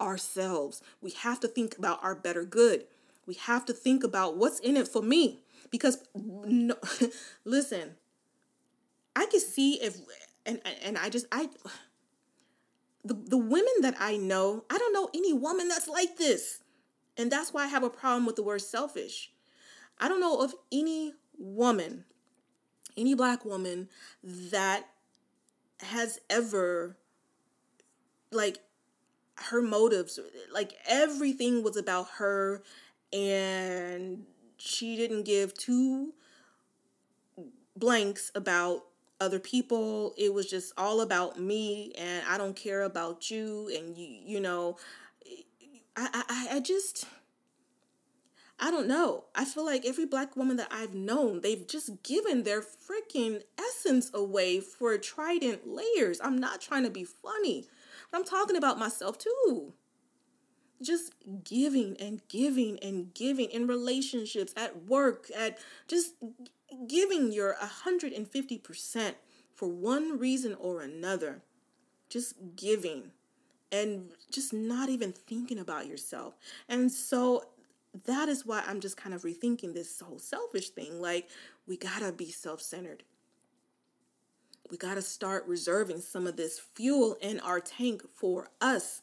ourselves. 0.00 0.82
We 1.00 1.12
have 1.12 1.40
to 1.40 1.48
think 1.48 1.78
about 1.78 2.02
our 2.02 2.14
better 2.14 2.44
good. 2.44 2.84
We 3.26 3.34
have 3.34 3.64
to 3.66 3.72
think 3.72 4.04
about 4.04 4.36
what's 4.36 4.58
in 4.58 4.76
it 4.76 4.88
for 4.88 5.00
me. 5.00 5.41
Because, 5.72 5.98
no, 6.14 6.76
listen, 7.44 7.96
I 9.16 9.26
can 9.26 9.40
see 9.40 9.82
if, 9.82 9.96
and, 10.46 10.60
and 10.84 10.96
I 10.96 11.08
just, 11.08 11.26
I, 11.32 11.48
the, 13.04 13.14
the 13.14 13.38
women 13.38 13.72
that 13.80 13.96
I 13.98 14.16
know, 14.16 14.64
I 14.70 14.78
don't 14.78 14.92
know 14.92 15.10
any 15.12 15.32
woman 15.32 15.66
that's 15.68 15.88
like 15.88 16.16
this. 16.16 16.60
And 17.16 17.30
that's 17.30 17.52
why 17.52 17.64
I 17.64 17.66
have 17.66 17.82
a 17.82 17.90
problem 17.90 18.26
with 18.26 18.36
the 18.36 18.42
word 18.42 18.62
selfish. 18.62 19.32
I 19.98 20.08
don't 20.08 20.20
know 20.20 20.40
of 20.40 20.54
any 20.70 21.14
woman, 21.38 22.04
any 22.96 23.14
black 23.14 23.44
woman 23.44 23.88
that 24.22 24.88
has 25.80 26.20
ever 26.30 26.96
like 28.30 28.58
her 29.36 29.60
motives 29.60 30.18
like 30.52 30.74
everything 30.86 31.62
was 31.62 31.76
about 31.76 32.06
her 32.18 32.62
and 33.12 34.24
she 34.64 34.96
didn't 34.96 35.24
give 35.24 35.52
two 35.54 36.12
blanks 37.76 38.30
about 38.34 38.84
other 39.20 39.40
people 39.40 40.14
it 40.16 40.32
was 40.32 40.48
just 40.48 40.72
all 40.76 41.00
about 41.00 41.38
me 41.38 41.92
and 41.98 42.22
i 42.28 42.38
don't 42.38 42.54
care 42.54 42.82
about 42.82 43.30
you 43.30 43.70
and 43.76 43.96
you 43.96 44.06
you 44.24 44.40
know 44.40 44.76
i 45.96 46.24
i, 46.28 46.56
I 46.56 46.60
just 46.60 47.06
I 48.64 48.70
don't 48.70 48.86
know. 48.86 49.24
I 49.34 49.44
feel 49.44 49.66
like 49.66 49.84
every 49.84 50.06
black 50.06 50.36
woman 50.36 50.56
that 50.58 50.68
I've 50.70 50.94
known, 50.94 51.40
they've 51.40 51.66
just 51.66 52.04
given 52.04 52.44
their 52.44 52.62
freaking 52.62 53.42
essence 53.58 54.08
away 54.14 54.60
for 54.60 54.96
trident 54.98 55.62
layers. 55.66 56.20
I'm 56.22 56.38
not 56.38 56.60
trying 56.60 56.84
to 56.84 56.90
be 56.90 57.02
funny. 57.02 57.66
I'm 58.12 58.22
talking 58.22 58.54
about 58.54 58.78
myself 58.78 59.18
too. 59.18 59.72
Just 60.82 61.12
giving 61.44 61.96
and 61.98 62.20
giving 62.28 62.78
and 62.80 63.14
giving 63.14 63.50
in 63.50 63.66
relationships, 63.66 64.52
at 64.56 64.84
work, 64.84 65.30
at 65.34 65.58
just 65.88 66.14
giving 66.88 67.32
your 67.32 67.54
150% 67.54 69.14
for 69.54 69.68
one 69.68 70.18
reason 70.18 70.54
or 70.54 70.80
another. 70.80 71.42
Just 72.08 72.34
giving 72.56 73.12
and 73.70 74.10
just 74.30 74.52
not 74.52 74.88
even 74.88 75.12
thinking 75.12 75.58
about 75.58 75.86
yourself. 75.86 76.34
And 76.68 76.90
so 76.92 77.44
that 78.04 78.28
is 78.28 78.44
why 78.44 78.62
I'm 78.66 78.80
just 78.80 78.96
kind 78.96 79.14
of 79.14 79.22
rethinking 79.22 79.72
this 79.72 80.00
whole 80.00 80.18
selfish 80.18 80.70
thing. 80.70 81.00
Like, 81.00 81.28
we 81.66 81.76
gotta 81.76 82.12
be 82.12 82.30
self 82.30 82.60
centered 82.60 83.04
we 84.72 84.78
got 84.78 84.94
to 84.94 85.02
start 85.02 85.46
reserving 85.46 86.00
some 86.00 86.26
of 86.26 86.36
this 86.36 86.58
fuel 86.58 87.18
in 87.20 87.38
our 87.40 87.60
tank 87.60 88.02
for 88.14 88.48
us. 88.58 89.02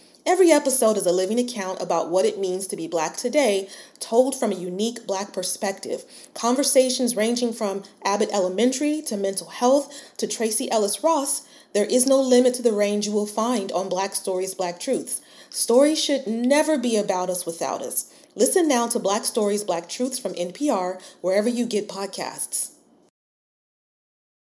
Every 0.23 0.51
episode 0.51 0.97
is 0.97 1.07
a 1.07 1.11
living 1.11 1.39
account 1.39 1.81
about 1.81 2.11
what 2.11 2.25
it 2.25 2.37
means 2.37 2.67
to 2.67 2.75
be 2.75 2.87
Black 2.87 3.17
today, 3.17 3.67
told 3.99 4.39
from 4.39 4.51
a 4.51 4.55
unique 4.55 5.07
Black 5.07 5.33
perspective. 5.33 6.05
Conversations 6.35 7.15
ranging 7.15 7.51
from 7.51 7.81
Abbott 8.05 8.29
Elementary 8.31 9.01
to 9.07 9.17
mental 9.17 9.49
health 9.49 9.91
to 10.17 10.27
Tracee 10.27 10.69
Ellis 10.69 11.03
Ross. 11.03 11.47
There 11.73 11.85
is 11.85 12.05
no 12.05 12.21
limit 12.21 12.53
to 12.55 12.61
the 12.61 12.71
range 12.71 13.07
you 13.07 13.13
will 13.13 13.25
find 13.25 13.71
on 13.71 13.89
Black 13.89 14.13
Stories, 14.13 14.53
Black 14.53 14.79
Truths. 14.79 15.21
Stories 15.49 16.03
should 16.03 16.27
never 16.27 16.77
be 16.77 16.97
about 16.97 17.31
us 17.31 17.47
without 17.47 17.81
us. 17.81 18.13
Listen 18.35 18.67
now 18.67 18.87
to 18.89 18.99
Black 18.99 19.25
Stories, 19.25 19.63
Black 19.63 19.89
Truths 19.89 20.19
from 20.19 20.35
NPR, 20.35 21.01
wherever 21.21 21.49
you 21.49 21.65
get 21.65 21.89
podcasts. 21.89 22.73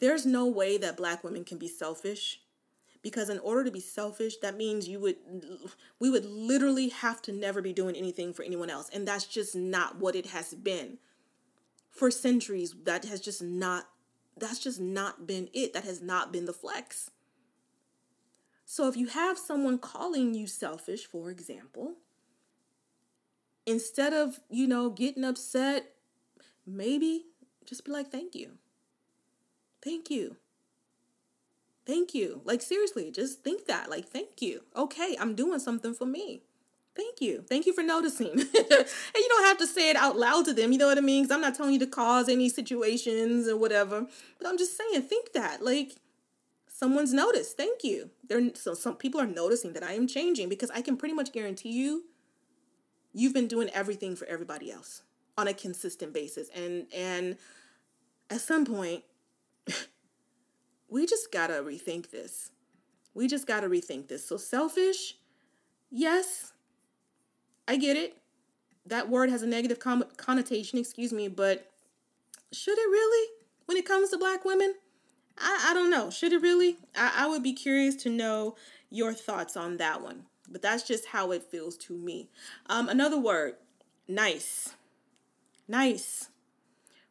there's 0.00 0.26
no 0.26 0.46
way 0.46 0.76
that 0.78 0.96
black 0.96 1.22
women 1.22 1.44
can 1.44 1.58
be 1.58 1.68
selfish 1.68 2.40
because 3.02 3.30
in 3.30 3.38
order 3.38 3.64
to 3.64 3.70
be 3.70 3.80
selfish 3.80 4.36
that 4.38 4.56
means 4.56 4.88
you 4.88 4.98
would 5.00 5.16
we 5.98 6.10
would 6.10 6.24
literally 6.24 6.88
have 6.88 7.22
to 7.22 7.32
never 7.32 7.62
be 7.62 7.72
doing 7.72 7.96
anything 7.96 8.32
for 8.32 8.42
anyone 8.42 8.70
else 8.70 8.90
and 8.92 9.06
that's 9.06 9.24
just 9.24 9.54
not 9.54 9.98
what 9.98 10.14
it 10.14 10.26
has 10.26 10.54
been 10.54 10.98
for 11.90 12.10
centuries. 12.10 12.74
That 12.84 13.04
has 13.04 13.20
just 13.20 13.42
not 13.42 13.86
that's 14.36 14.58
just 14.58 14.80
not 14.80 15.26
been 15.26 15.48
it. 15.52 15.74
That 15.74 15.84
has 15.84 16.00
not 16.00 16.32
been 16.32 16.46
the 16.46 16.52
flex. 16.52 17.10
So 18.64 18.88
if 18.88 18.96
you 18.96 19.08
have 19.08 19.36
someone 19.36 19.78
calling 19.78 20.34
you 20.34 20.46
selfish 20.46 21.04
for 21.04 21.30
example 21.30 21.96
instead 23.66 24.12
of 24.12 24.40
you 24.48 24.66
know 24.66 24.88
getting 24.88 25.24
upset 25.24 25.92
maybe 26.66 27.26
just 27.66 27.84
be 27.84 27.92
like 27.92 28.10
thank 28.10 28.34
you 28.34 28.52
Thank 29.82 30.10
you. 30.10 30.36
Thank 31.86 32.14
you. 32.14 32.42
Like, 32.44 32.62
seriously, 32.62 33.10
just 33.10 33.42
think 33.42 33.66
that. 33.66 33.90
Like, 33.90 34.06
thank 34.06 34.40
you. 34.42 34.62
Okay, 34.76 35.16
I'm 35.18 35.34
doing 35.34 35.58
something 35.58 35.94
for 35.94 36.06
me. 36.06 36.42
Thank 36.94 37.20
you. 37.20 37.42
Thank 37.48 37.66
you 37.66 37.72
for 37.72 37.82
noticing. 37.82 38.30
and 38.30 38.40
you 38.50 39.28
don't 39.28 39.44
have 39.46 39.58
to 39.58 39.66
say 39.66 39.90
it 39.90 39.96
out 39.96 40.16
loud 40.16 40.44
to 40.46 40.52
them. 40.52 40.72
You 40.72 40.78
know 40.78 40.86
what 40.86 40.98
I 40.98 41.02
mean? 41.02 41.22
Because 41.22 41.34
I'm 41.34 41.40
not 41.40 41.54
telling 41.54 41.72
you 41.72 41.78
to 41.80 41.86
cause 41.86 42.28
any 42.28 42.48
situations 42.48 43.48
or 43.48 43.56
whatever. 43.56 44.06
But 44.38 44.48
I'm 44.48 44.58
just 44.58 44.76
saying, 44.76 45.02
think 45.02 45.32
that. 45.32 45.64
Like, 45.64 45.96
someone's 46.66 47.12
noticed. 47.12 47.56
Thank 47.56 47.84
you. 47.84 48.10
There, 48.28 48.54
so 48.54 48.74
some 48.74 48.96
people 48.96 49.20
are 49.20 49.26
noticing 49.26 49.72
that 49.74 49.82
I 49.82 49.92
am 49.92 50.06
changing 50.06 50.48
because 50.48 50.70
I 50.70 50.82
can 50.82 50.96
pretty 50.96 51.14
much 51.14 51.32
guarantee 51.32 51.70
you, 51.70 52.04
you've 53.12 53.34
been 53.34 53.48
doing 53.48 53.70
everything 53.70 54.16
for 54.16 54.26
everybody 54.26 54.70
else 54.70 55.02
on 55.36 55.48
a 55.48 55.54
consistent 55.54 56.12
basis. 56.12 56.48
And 56.54 56.86
and 56.94 57.36
at 58.30 58.40
some 58.40 58.64
point, 58.64 59.04
we 60.88 61.06
just 61.06 61.32
gotta 61.32 61.54
rethink 61.54 62.10
this. 62.10 62.50
We 63.14 63.26
just 63.28 63.46
gotta 63.46 63.68
rethink 63.68 64.08
this. 64.08 64.26
So, 64.26 64.36
selfish, 64.36 65.16
yes, 65.90 66.52
I 67.66 67.76
get 67.76 67.96
it. 67.96 68.16
That 68.86 69.08
word 69.08 69.30
has 69.30 69.42
a 69.42 69.46
negative 69.46 69.78
connotation, 69.78 70.78
excuse 70.78 71.12
me, 71.12 71.28
but 71.28 71.70
should 72.52 72.78
it 72.78 72.88
really 72.88 73.28
when 73.66 73.76
it 73.76 73.86
comes 73.86 74.10
to 74.10 74.18
black 74.18 74.44
women? 74.44 74.74
I, 75.38 75.68
I 75.70 75.74
don't 75.74 75.90
know. 75.90 76.10
Should 76.10 76.32
it 76.32 76.42
really? 76.42 76.78
I, 76.96 77.12
I 77.18 77.26
would 77.28 77.42
be 77.42 77.52
curious 77.52 77.94
to 77.96 78.10
know 78.10 78.56
your 78.90 79.12
thoughts 79.12 79.56
on 79.56 79.76
that 79.78 80.02
one. 80.02 80.24
But 80.50 80.62
that's 80.62 80.82
just 80.82 81.06
how 81.06 81.30
it 81.30 81.44
feels 81.44 81.76
to 81.78 81.96
me. 81.96 82.28
Um, 82.66 82.88
another 82.88 83.18
word, 83.18 83.54
nice. 84.08 84.74
Nice. 85.68 86.28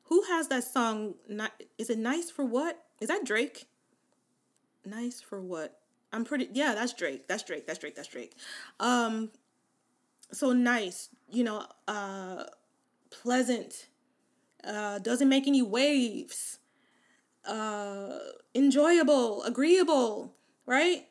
Who 0.09 0.23
has 0.23 0.47
that 0.47 0.63
song? 0.63 1.15
Is 1.77 1.89
it 1.89 1.99
nice 1.99 2.31
for 2.31 2.43
what? 2.43 2.83
Is 2.99 3.09
that 3.09 3.23
Drake? 3.25 3.67
Nice 4.83 5.21
for 5.21 5.39
what? 5.39 5.79
I'm 6.11 6.25
pretty 6.25 6.49
yeah, 6.51 6.73
that's 6.73 6.93
Drake. 6.93 7.27
That's 7.27 7.43
Drake. 7.43 7.67
That's 7.67 7.77
Drake. 7.77 7.95
That's 7.95 8.07
Drake. 8.07 8.35
Um 8.79 9.29
so 10.31 10.51
nice, 10.51 11.09
you 11.29 11.43
know, 11.43 11.63
uh 11.87 12.45
pleasant, 13.11 13.87
uh 14.63 14.97
doesn't 14.97 15.29
make 15.29 15.47
any 15.47 15.61
waves. 15.61 16.57
Uh 17.45 18.17
enjoyable, 18.55 19.43
agreeable, 19.43 20.33
right? 20.65 21.05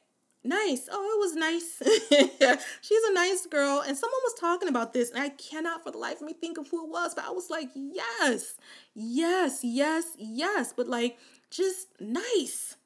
Nice. 0.45 0.89
Oh, 0.91 1.15
it 1.15 1.21
was 1.21 1.35
nice. 1.35 2.59
She's 2.81 3.03
a 3.05 3.13
nice 3.13 3.47
girl. 3.47 3.83
And 3.87 3.97
someone 3.97 4.21
was 4.25 4.41
talking 4.41 4.69
about 4.69 4.93
this, 4.93 5.11
and 5.11 5.21
I 5.21 5.31
cannot 5.31 5.83
for 5.83 5.91
the 5.91 5.99
life 5.99 6.21
of 6.21 6.27
me 6.27 6.33
think 6.33 6.59
of 6.59 6.69
who 6.69 6.85
it 6.85 6.91
was, 6.91 7.15
but 7.15 7.25
I 7.25 7.31
was 7.31 7.51
like, 7.51 7.69
yes, 7.75 8.57
yes, 8.95 9.61
yes, 9.63 10.15
yes. 10.19 10.73
But 10.77 10.89
like, 10.89 11.19
just 11.51 11.89
nice. 12.01 12.77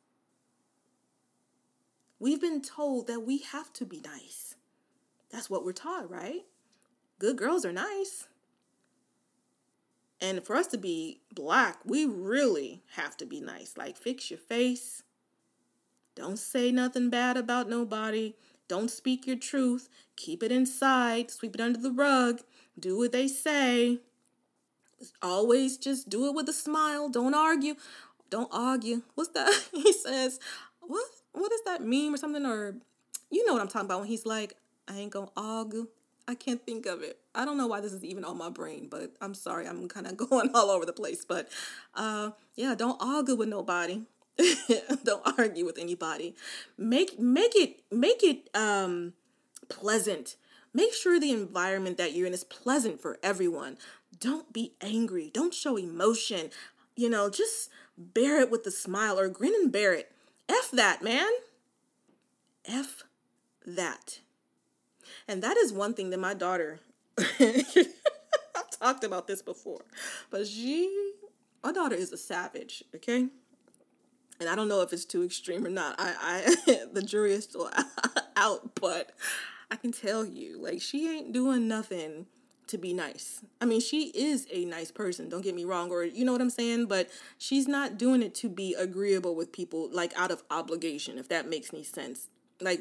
We've 2.19 2.41
been 2.41 2.63
told 2.63 3.09
that 3.09 3.21
we 3.21 3.39
have 3.39 3.73
to 3.75 3.85
be 3.85 4.01
nice. 4.01 4.55
That's 5.31 5.51
what 5.51 5.65
we're 5.65 5.73
taught, 5.73 6.09
right? 6.11 6.45
Good 7.19 7.37
girls 7.37 7.65
are 7.65 7.73
nice. 7.73 8.29
And 10.21 10.45
for 10.45 10.55
us 10.55 10.69
to 10.69 10.79
be 10.79 11.21
black, 11.35 11.79
we 11.85 12.05
really 12.05 12.83
have 12.95 13.17
to 13.17 13.27
be 13.27 13.41
nice. 13.41 13.77
Like, 13.77 13.97
fix 13.97 14.31
your 14.31 14.39
face 14.39 15.03
don't 16.15 16.39
say 16.39 16.71
nothing 16.71 17.11
bad 17.11 17.37
about 17.37 17.69
nobody. 17.69 18.35
Don't 18.69 18.91
speak 18.91 19.27
your 19.27 19.37
truth. 19.37 19.89
Keep 20.17 20.43
it 20.43 20.53
inside. 20.53 21.31
Sweep 21.31 21.55
it 21.55 21.61
under 21.61 21.79
the 21.79 21.91
rug. 21.91 22.41
Do 22.79 22.99
what 22.99 23.13
they 23.13 23.29
say. 23.29 23.99
always 25.21 25.77
just 25.79 26.09
do 26.09 26.27
it 26.27 26.35
with 26.35 26.49
a 26.49 26.53
smile. 26.53 27.09
Don't 27.09 27.35
argue. 27.35 27.75
Don't 28.31 28.51
argue. 28.53 29.03
What's 29.15 29.31
that? 29.31 29.53
he 29.73 29.93
says, 29.93 30.39
what? 30.81 31.05
What 31.33 31.53
is 31.53 31.63
that 31.65 31.83
meme 31.83 32.15
or 32.15 32.19
something? 32.19 32.45
Or 32.45 32.77
you 33.31 33.47
know 33.47 33.55
what 33.55 33.63
I'm 33.63 33.69
talking 33.69 33.87
about 33.87 34.01
when 34.01 34.09
he's 34.09 34.27
like, 34.27 34.55
I 34.87 34.99
ain't 34.99 35.11
gonna 35.11 35.31
argue. 35.37 35.89
I 36.29 36.35
can't 36.35 36.65
think 36.65 36.87
of 36.87 37.03
it. 37.03 37.19
I 37.35 37.45
don't 37.45 37.57
know 37.57 37.67
why 37.67 37.81
this 37.81 37.93
is 37.93 38.05
even 38.05 38.25
on 38.25 38.39
my 38.39 38.49
brain, 38.49 38.89
but 38.91 39.13
I'm 39.21 39.35
sorry. 39.35 39.67
I'm 39.67 39.89
kind 39.89 40.07
of 40.07 40.17
going 40.29 40.51
all 40.55 40.71
over 40.71 40.85
the 40.87 40.93
place. 40.93 41.25
But 41.25 41.49
uh, 41.95 42.31
yeah, 42.55 42.75
don't 42.75 42.97
argue 43.01 43.35
with 43.35 43.49
nobody. 43.49 44.03
don't 45.05 45.39
argue 45.39 45.65
with 45.65 45.79
anybody. 45.79 46.35
Make 46.79 47.19
make 47.19 47.55
it 47.55 47.83
make 47.91 48.23
it 48.23 48.49
um 48.55 49.13
pleasant. 49.69 50.37
Make 50.75 50.95
sure 50.95 51.21
the 51.21 51.33
environment 51.33 51.99
that 51.99 52.15
you're 52.15 52.27
in 52.27 52.33
is 52.33 52.45
pleasant 52.45 53.01
for 53.01 53.19
everyone. 53.23 53.77
Don't 54.19 54.53
be 54.53 54.73
angry. 54.81 55.31
Don't 55.33 55.53
show 55.53 55.77
emotion. 55.77 56.51
You 56.97 57.11
know, 57.11 57.29
just 57.29 57.71
bear 57.99 58.41
it 58.41 58.51
with 58.51 58.67
a 58.67 58.71
smile 58.71 59.19
or 59.19 59.29
grin 59.29 59.55
and 59.55 59.71
bear 59.71 59.93
it. 59.93 60.13
F 60.49 60.71
that, 60.73 61.03
man. 61.03 61.31
F 62.65 63.05
that. 63.67 64.21
And 65.29 65.43
that 65.43 65.57
is 65.57 65.73
one 65.73 65.95
thing 65.95 66.11
that 66.11 66.21
my 66.21 66.35
daughter, 66.35 66.81
I've 67.19 68.79
talked 68.79 69.05
about 69.05 69.27
this 69.27 69.43
before, 69.43 69.85
but 70.31 70.47
she, 70.47 71.15
my 71.63 71.73
daughter 71.73 71.95
is 71.95 72.13
a 72.13 72.17
savage, 72.17 72.85
okay? 72.95 73.29
And 74.43 74.51
I 74.51 74.57
don't 74.57 74.67
know 74.67 74.81
if 74.81 74.93
it's 74.93 75.05
too 75.05 75.23
extreme 75.23 75.65
or 75.65 75.71
not. 75.71 75.95
I, 76.01 76.57
I 76.67 76.79
the 76.93 77.01
jury 77.01 77.33
is 77.33 77.45
still 77.45 77.71
out, 78.37 78.75
but 78.75 79.13
I 79.71 79.77
can 79.77 79.93
tell 79.93 80.25
you, 80.25 80.61
like, 80.61 80.83
she 80.83 81.09
ain't 81.09 81.33
doing 81.33 81.69
nothing 81.69 82.27
to 82.67 82.77
be 82.77 82.93
nice. 82.93 83.45
I 83.61 83.67
mean, 83.67 83.81
she 83.81 84.07
is 84.09 84.49
a 84.53 84.65
nice 84.65 84.91
person, 84.91 85.29
don't 85.29 85.43
get 85.43 85.55
me 85.55 85.65
wrong, 85.65 85.93
or 85.93 86.03
you 86.03 86.25
know 86.25 86.33
what 86.33 86.41
I'm 86.41 86.51
saying? 86.51 86.87
But 86.87 87.09
she's 87.39 87.69
not 87.69 87.99
doing 87.99 88.21
it 88.21 88.35
to 88.37 88.49
be 88.49 88.75
agreeable 88.75 89.37
with 89.37 89.53
people, 89.53 89.89
like 89.93 90.13
out 90.19 90.33
of 90.33 90.43
obligation, 90.51 91.19
if 91.19 91.29
that 91.29 91.49
makes 91.49 91.73
any 91.73 91.85
sense. 91.85 92.27
Like, 92.61 92.81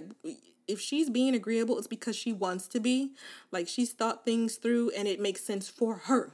if 0.68 0.80
she's 0.80 1.12
being 1.12 1.36
agreeable, 1.36 1.78
it's 1.78 1.88
because 1.88 2.16
she 2.16 2.34
wants 2.34 2.68
to 2.70 2.80
be. 2.80 3.12
Like 3.52 3.68
she's 3.68 3.92
thought 3.92 4.26
things 4.26 4.56
through 4.56 4.92
and 4.98 5.08
it 5.08 5.20
makes 5.20 5.44
sense 5.44 5.70
for 5.70 5.96
her. 6.06 6.32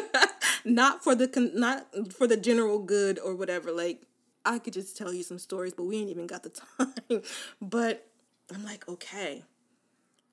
not 0.64 1.02
for 1.02 1.14
the 1.14 1.50
not 1.54 2.12
for 2.12 2.26
the 2.26 2.36
general 2.36 2.78
good 2.80 3.18
or 3.18 3.34
whatever. 3.34 3.72
Like 3.72 4.02
I 4.44 4.58
could 4.58 4.72
just 4.72 4.96
tell 4.96 5.12
you 5.12 5.22
some 5.22 5.38
stories, 5.38 5.74
but 5.74 5.84
we 5.84 5.98
ain't 5.98 6.10
even 6.10 6.26
got 6.26 6.42
the 6.42 6.50
time. 6.78 7.22
but 7.60 8.06
I'm 8.54 8.64
like, 8.64 8.88
okay. 8.88 9.44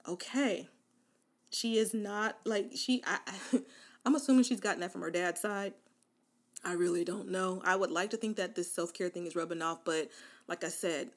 Okay. 0.07 0.67
She 1.49 1.77
is 1.77 1.93
not 1.93 2.37
like 2.45 2.71
she 2.75 3.03
I, 3.05 3.19
I'm 4.05 4.15
assuming 4.15 4.43
she's 4.43 4.59
gotten 4.59 4.81
that 4.81 4.91
from 4.91 5.01
her 5.01 5.11
dad's 5.11 5.41
side. 5.41 5.73
I 6.63 6.73
really 6.73 7.05
don't 7.05 7.29
know. 7.29 7.61
I 7.63 7.75
would 7.75 7.91
like 7.91 8.09
to 8.09 8.17
think 8.17 8.35
that 8.37 8.55
this 8.55 8.71
self-care 8.71 9.09
thing 9.09 9.25
is 9.25 9.35
rubbing 9.35 9.61
off, 9.61 9.85
but 9.85 10.09
like 10.47 10.65
I 10.65 10.67
said, 10.67 11.11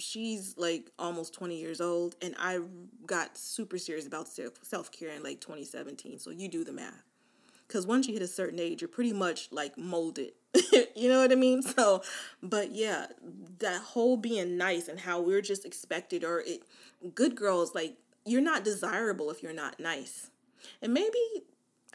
she's 0.00 0.56
like 0.56 0.90
almost 0.98 1.34
20 1.34 1.58
years 1.58 1.80
old 1.80 2.14
and 2.22 2.34
i 2.38 2.58
got 3.06 3.36
super 3.36 3.78
serious 3.78 4.06
about 4.06 4.28
self-care 4.28 5.10
in 5.10 5.22
like 5.22 5.40
2017 5.40 6.18
so 6.18 6.30
you 6.30 6.48
do 6.48 6.64
the 6.64 6.72
math 6.72 7.04
because 7.66 7.86
once 7.86 8.06
you 8.06 8.12
hit 8.12 8.22
a 8.22 8.28
certain 8.28 8.58
age 8.58 8.80
you're 8.80 8.88
pretty 8.88 9.12
much 9.12 9.50
like 9.50 9.76
molded 9.76 10.32
you 10.94 11.08
know 11.08 11.20
what 11.20 11.32
i 11.32 11.34
mean? 11.34 11.62
So 11.62 12.02
but 12.42 12.72
yeah 12.72 13.06
that 13.58 13.80
whole 13.82 14.16
being 14.16 14.56
nice 14.56 14.88
and 14.88 15.00
how 15.00 15.20
we're 15.20 15.42
just 15.42 15.64
expected 15.64 16.24
or 16.24 16.40
it 16.40 16.62
good 17.14 17.34
girls 17.34 17.74
like 17.74 17.96
you're 18.24 18.40
not 18.40 18.64
desirable 18.64 19.30
if 19.30 19.42
you're 19.42 19.52
not 19.52 19.80
nice. 19.80 20.30
And 20.82 20.92
maybe 20.92 21.18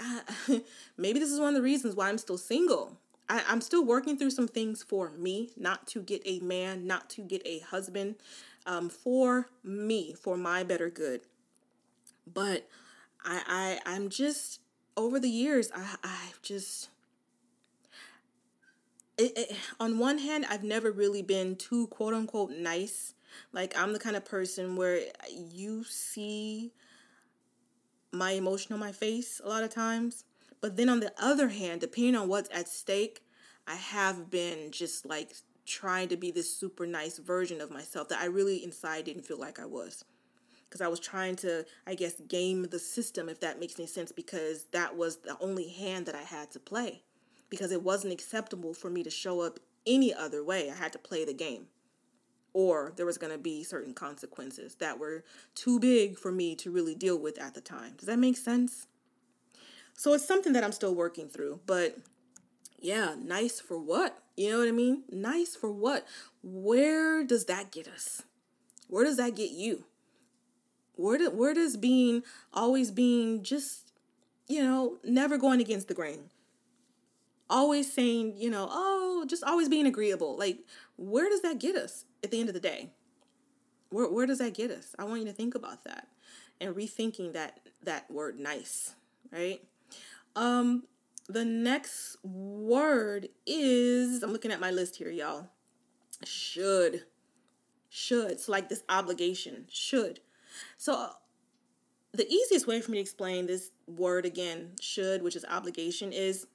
uh, 0.02 0.22
maybe 0.98 1.20
this 1.20 1.32
is 1.32 1.40
one 1.40 1.50
of 1.50 1.56
the 1.56 1.62
reasons 1.62 1.96
why 1.96 2.10
i'm 2.10 2.18
still 2.18 2.38
single. 2.38 2.98
I, 3.30 3.44
I'm 3.48 3.62
still 3.62 3.86
working 3.86 4.18
through 4.18 4.32
some 4.32 4.48
things 4.48 4.84
for 4.84 5.12
me, 5.12 5.52
not 5.56 5.88
to 5.88 6.02
get 6.02 6.22
a 6.26 6.40
man, 6.40 6.86
not 6.86 7.10
to 7.12 7.22
get 7.22 7.42
a 7.46 7.60
husband, 7.60 8.16
um, 8.66 8.90
for 8.90 9.48
me, 9.64 10.14
for 10.14 10.36
my 10.38 10.64
better 10.64 10.90
good. 10.90 11.22
But 12.32 12.68
I, 13.24 13.80
I 13.86 13.94
I'm 13.96 14.10
just 14.10 14.60
over 14.96 15.20
the 15.20 15.30
years, 15.30 15.72
I 15.76 15.96
I've 16.04 16.42
just 16.42 16.90
it, 19.18 19.38
it, 19.38 19.58
on 19.80 20.00
one 20.00 20.18
hand, 20.18 20.46
I've 20.50 20.64
never 20.64 20.92
really 20.92 21.22
been 21.22 21.56
too 21.56 21.88
quote 21.88 22.14
unquote 22.14 22.52
nice. 22.52 23.14
Like 23.52 23.78
I'm 23.78 23.94
the 23.94 24.00
kind 24.00 24.16
of 24.16 24.26
person 24.26 24.76
where 24.76 25.02
you 25.30 25.84
see 25.84 26.72
my 28.12 28.32
emotion 28.32 28.74
on 28.74 28.80
my 28.80 28.92
face 28.92 29.42
a 29.44 29.50
lot 29.50 29.64
of 29.64 29.70
times. 29.70 30.24
But 30.62 30.78
then 30.78 30.88
on 30.88 31.00
the 31.00 31.12
other 31.20 31.50
hand, 31.50 31.82
depending 31.82 32.16
on 32.16 32.28
what's 32.28 32.50
at 32.54 32.70
stake, 32.70 33.24
I 33.68 33.76
have 33.76 34.30
been 34.30 34.72
just 34.72 35.06
like 35.06 35.34
trying 35.66 36.10
to 36.10 36.18
be 36.18 36.32
this 36.32 36.56
super 36.56 36.86
nice 36.86 37.18
version 37.18 37.62
of 37.62 37.72
myself 37.72 38.10
that 38.10 38.22
I 38.22 38.26
really 38.26 38.64
inside 38.64 39.06
didn't 39.06 39.26
feel 39.26 39.40
like 39.40 39.60
I 39.60 39.66
was. 39.66 40.06
Because 40.66 40.82
I 40.82 40.88
was 40.88 41.00
trying 41.00 41.36
to, 41.38 41.66
I 41.86 41.94
guess, 41.94 42.20
game 42.28 42.64
the 42.64 42.80
system, 42.80 43.30
if 43.30 43.40
that 43.42 43.60
makes 43.60 43.78
any 43.78 43.88
sense, 43.88 44.12
because 44.12 44.66
that 44.72 44.96
was 44.96 45.18
the 45.18 45.38
only 45.40 45.70
hand 45.70 46.08
that 46.08 46.16
I 46.16 46.24
had 46.24 46.50
to 46.52 46.60
play. 46.60 47.04
Because 47.50 47.72
it 47.72 47.84
wasn't 47.84 48.14
acceptable 48.14 48.74
for 48.74 48.90
me 48.90 49.04
to 49.04 49.10
show 49.10 49.42
up 49.42 49.60
any 49.86 50.14
other 50.14 50.44
way. 50.44 50.70
I 50.70 50.76
had 50.76 50.94
to 50.94 51.00
play 51.00 51.26
the 51.26 51.34
game. 51.34 51.68
Or 52.54 52.94
there 52.96 53.06
was 53.06 53.18
going 53.18 53.34
to 53.34 53.40
be 53.40 53.64
certain 53.64 53.94
consequences 53.94 54.76
that 54.76 55.00
were 55.00 55.24
too 55.56 55.80
big 55.80 56.18
for 56.18 56.32
me 56.32 56.56
to 56.58 56.72
really 56.72 56.96
deal 56.96 57.18
with 57.18 57.40
at 57.40 57.56
the 57.56 57.62
time. 57.62 57.94
Does 57.98 58.08
that 58.08 58.20
make 58.20 58.38
sense? 58.38 58.88
So 59.96 60.14
it's 60.14 60.26
something 60.26 60.54
that 60.54 60.64
I'm 60.64 60.72
still 60.72 60.96
working 60.96 61.28
through, 61.30 61.62
but 61.66 61.98
yeah, 62.80 63.16
nice 63.20 63.60
for 63.60 63.78
what? 63.78 64.20
You 64.36 64.52
know 64.52 64.60
what 64.60 64.68
I 64.68 64.72
mean? 64.72 65.04
Nice 65.12 65.56
for 65.56 65.72
what? 65.72 66.08
Where 66.42 67.24
does 67.24 67.46
that 67.46 67.72
get 67.72 67.88
us? 67.88 68.24
Where 68.88 69.04
does 69.04 69.18
that 69.18 69.36
get 69.36 69.52
you? 69.52 69.86
Where 70.96 71.18
do, 71.18 71.30
where 71.30 71.54
does 71.54 71.78
being 71.78 72.24
always 72.54 72.92
being 72.92 73.44
just 73.44 73.84
you 74.48 74.62
know, 74.62 74.98
never 75.04 75.38
going 75.38 75.62
against 75.62 75.88
the 75.88 75.94
grain. 75.94 76.30
Always 77.54 77.94
saying, 77.94 78.34
you 78.38 78.50
know, 78.50 78.68
oh, 78.70 79.26
just 79.28 79.44
always 79.44 79.70
being 79.70 79.86
agreeable. 79.86 80.36
Like, 80.36 80.60
where 80.98 81.30
does 81.30 81.44
that 81.44 81.60
get 81.60 81.76
us 81.76 82.06
at 82.24 82.32
the 82.32 82.40
end 82.40 82.50
of 82.50 82.56
the 82.56 82.60
day? 82.60 82.90
Where 83.90 84.10
where 84.12 84.26
does 84.26 84.40
that 84.40 84.56
get 84.56 84.72
us? 84.72 84.96
I 84.98 85.04
want 85.04 85.20
you 85.20 85.28
to 85.28 85.34
think 85.34 85.54
about 85.54 85.84
that 85.84 86.08
and 86.60 86.76
rethinking 86.76 87.34
that 87.34 87.60
that 87.84 88.10
word 88.10 88.40
nice, 88.40 88.96
right? 89.32 89.62
Um, 90.36 90.84
the 91.30 91.46
next 91.46 92.18
word 92.24 93.30
is 93.46 94.24
I'm 94.24 94.32
looking 94.32 94.52
at 94.52 94.60
my 94.60 94.72
list 94.72 94.96
here, 94.96 95.12
y'all. 95.12 95.50
Should. 96.26 97.04
Should. 97.90 98.32
It's 98.32 98.50
like 98.50 98.68
this 98.68 98.84
obligation. 98.90 99.66
Should. 99.70 100.22
So 100.78 101.10
the 102.14 102.28
easiest 102.28 102.68
way 102.68 102.82
for 102.82 102.92
me 102.92 102.98
to 102.98 103.02
explain 103.02 103.46
this 103.46 103.72
word 103.88 104.26
again, 104.26 104.72
should, 104.80 105.22
which 105.22 105.36
is 105.36 105.46
obligation, 105.50 106.12
is 106.12 106.48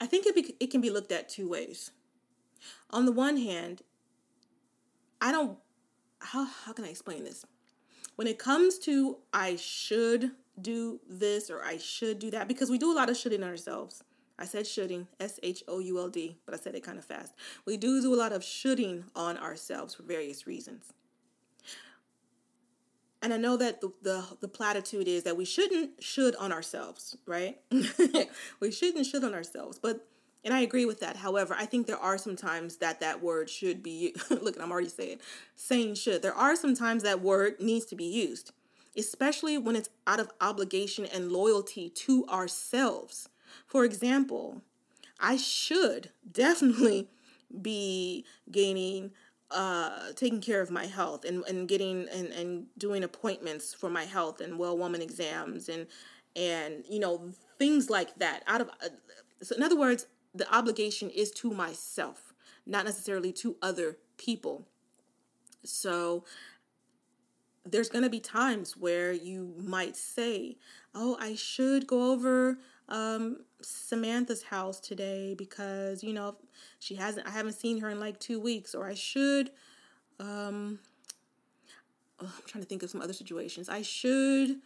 I 0.00 0.06
think 0.06 0.26
it, 0.26 0.34
be, 0.34 0.56
it 0.60 0.70
can 0.70 0.80
be 0.80 0.90
looked 0.90 1.12
at 1.12 1.28
two 1.28 1.48
ways. 1.48 1.90
On 2.90 3.06
the 3.06 3.12
one 3.12 3.36
hand, 3.36 3.82
I 5.20 5.32
don't, 5.32 5.58
how, 6.20 6.46
how 6.64 6.72
can 6.72 6.84
I 6.84 6.88
explain 6.88 7.24
this? 7.24 7.44
When 8.16 8.26
it 8.26 8.38
comes 8.38 8.78
to 8.80 9.18
I 9.32 9.56
should 9.56 10.32
do 10.60 11.00
this 11.08 11.50
or 11.50 11.64
I 11.64 11.78
should 11.78 12.18
do 12.18 12.30
that 12.32 12.48
because 12.48 12.70
we 12.70 12.78
do 12.78 12.92
a 12.92 12.94
lot 12.94 13.08
of 13.08 13.16
shoulding 13.16 13.42
ourselves. 13.42 14.02
I 14.38 14.46
said 14.46 14.66
shoulding, 14.66 15.06
S 15.18 15.38
H 15.42 15.62
O 15.68 15.78
U 15.80 15.98
L 15.98 16.08
D, 16.08 16.38
but 16.46 16.54
I 16.54 16.58
said 16.58 16.74
it 16.74 16.82
kind 16.82 16.98
of 16.98 17.04
fast. 17.04 17.34
We 17.66 17.76
do 17.76 18.00
do 18.00 18.14
a 18.14 18.16
lot 18.16 18.32
of 18.32 18.42
shoulding 18.42 19.04
on 19.14 19.36
ourselves 19.36 19.94
for 19.94 20.02
various 20.02 20.46
reasons. 20.46 20.92
And 23.22 23.34
I 23.34 23.36
know 23.36 23.56
that 23.58 23.80
the, 23.80 23.92
the, 24.02 24.24
the 24.40 24.48
platitude 24.48 25.06
is 25.06 25.24
that 25.24 25.36
we 25.36 25.44
shouldn't 25.44 26.02
should 26.02 26.34
on 26.36 26.52
ourselves, 26.52 27.16
right? 27.26 27.58
we 28.60 28.70
shouldn't 28.70 29.06
should 29.06 29.24
on 29.24 29.34
ourselves, 29.34 29.78
but 29.78 30.06
and 30.42 30.54
I 30.54 30.60
agree 30.60 30.86
with 30.86 31.00
that. 31.00 31.16
However, 31.16 31.54
I 31.58 31.66
think 31.66 31.86
there 31.86 31.98
are 31.98 32.16
some 32.16 32.34
times 32.34 32.78
that 32.78 33.00
that 33.00 33.22
word 33.22 33.50
should 33.50 33.82
be. 33.82 34.14
look, 34.30 34.58
I'm 34.58 34.72
already 34.72 34.88
saying 34.88 35.18
saying 35.54 35.96
should. 35.96 36.22
There 36.22 36.34
are 36.34 36.56
some 36.56 36.74
times 36.74 37.02
that 37.02 37.20
word 37.20 37.60
needs 37.60 37.84
to 37.86 37.94
be 37.94 38.04
used 38.04 38.52
especially 38.96 39.58
when 39.58 39.76
it's 39.76 39.88
out 40.06 40.20
of 40.20 40.30
obligation 40.40 41.06
and 41.06 41.32
loyalty 41.32 41.88
to 41.88 42.26
ourselves. 42.26 43.28
For 43.66 43.84
example, 43.84 44.62
I 45.18 45.36
should 45.36 46.10
definitely 46.30 47.08
be 47.60 48.24
gaining 48.50 49.12
uh 49.50 50.12
taking 50.14 50.40
care 50.40 50.60
of 50.60 50.70
my 50.70 50.86
health 50.86 51.24
and, 51.24 51.44
and 51.46 51.68
getting 51.68 52.08
and, 52.08 52.28
and 52.28 52.66
doing 52.78 53.02
appointments 53.02 53.74
for 53.74 53.90
my 53.90 54.04
health 54.04 54.40
and 54.40 54.58
well 54.58 54.76
woman 54.78 55.02
exams 55.02 55.68
and 55.68 55.86
and 56.36 56.84
you 56.88 57.00
know 57.00 57.32
things 57.58 57.90
like 57.90 58.16
that 58.18 58.42
out 58.46 58.60
of 58.60 58.68
uh, 58.68 58.88
so 59.42 59.56
in 59.56 59.62
other 59.62 59.76
words 59.76 60.06
the 60.34 60.52
obligation 60.54 61.10
is 61.10 61.30
to 61.32 61.50
myself 61.50 62.30
not 62.66 62.84
necessarily 62.84 63.32
to 63.32 63.56
other 63.60 63.98
people. 64.16 64.66
So 65.64 66.24
there's 67.64 67.88
going 67.88 68.04
to 68.04 68.10
be 68.10 68.20
times 68.20 68.76
where 68.76 69.12
you 69.12 69.54
might 69.58 69.96
say, 69.96 70.56
Oh, 70.94 71.16
I 71.20 71.34
should 71.34 71.86
go 71.86 72.12
over 72.12 72.58
um, 72.88 73.44
Samantha's 73.62 74.42
house 74.44 74.80
today 74.80 75.34
because 75.34 76.02
you 76.02 76.12
know 76.12 76.36
she 76.78 76.94
hasn't. 76.96 77.26
I 77.26 77.30
haven't 77.30 77.54
seen 77.54 77.80
her 77.80 77.90
in 77.90 78.00
like 78.00 78.18
two 78.18 78.40
weeks, 78.40 78.74
or 78.74 78.86
I 78.86 78.94
should. 78.94 79.50
Um, 80.18 80.80
oh, 82.20 82.32
I'm 82.36 82.46
trying 82.46 82.62
to 82.62 82.68
think 82.68 82.82
of 82.82 82.90
some 82.90 83.00
other 83.00 83.12
situations. 83.12 83.68
I 83.68 83.82
should. 83.82 84.56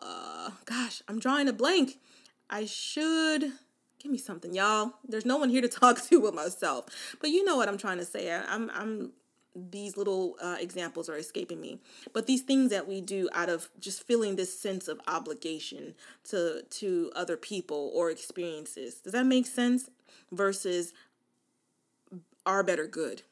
Uh, 0.00 0.50
gosh, 0.64 1.02
I'm 1.08 1.18
drawing 1.18 1.48
a 1.48 1.52
blank. 1.52 1.98
I 2.50 2.66
should 2.66 3.52
give 3.98 4.12
me 4.12 4.18
something, 4.18 4.54
y'all. 4.54 4.92
There's 5.06 5.26
no 5.26 5.36
one 5.36 5.48
here 5.48 5.62
to 5.62 5.68
talk 5.80 6.02
to 6.08 6.20
but 6.20 6.34
myself. 6.34 6.86
But 7.20 7.30
you 7.30 7.44
know 7.44 7.56
what 7.56 7.68
I'm 7.68 7.78
trying 7.78 7.98
to 7.98 8.04
say. 8.04 8.32
I'm 8.32 8.70
I'm 8.74 9.12
these 9.70 9.96
little 9.96 10.36
uh, 10.42 10.56
examples 10.60 11.08
are 11.08 11.16
escaping 11.16 11.60
me 11.60 11.78
but 12.12 12.26
these 12.26 12.42
things 12.42 12.70
that 12.70 12.86
we 12.86 13.00
do 13.00 13.28
out 13.32 13.48
of 13.48 13.68
just 13.80 14.06
feeling 14.06 14.36
this 14.36 14.58
sense 14.58 14.88
of 14.88 15.00
obligation 15.06 15.94
to 16.24 16.62
to 16.70 17.10
other 17.16 17.36
people 17.36 17.90
or 17.94 18.10
experiences 18.10 18.96
does 18.96 19.12
that 19.12 19.26
make 19.26 19.46
sense 19.46 19.88
versus 20.30 20.92
our 22.44 22.62
better 22.62 22.86
good 22.86 23.22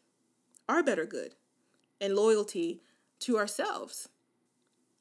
our 0.68 0.82
better 0.82 1.04
good 1.04 1.34
and 2.00 2.14
loyalty 2.14 2.80
to 3.20 3.38
ourselves 3.38 4.08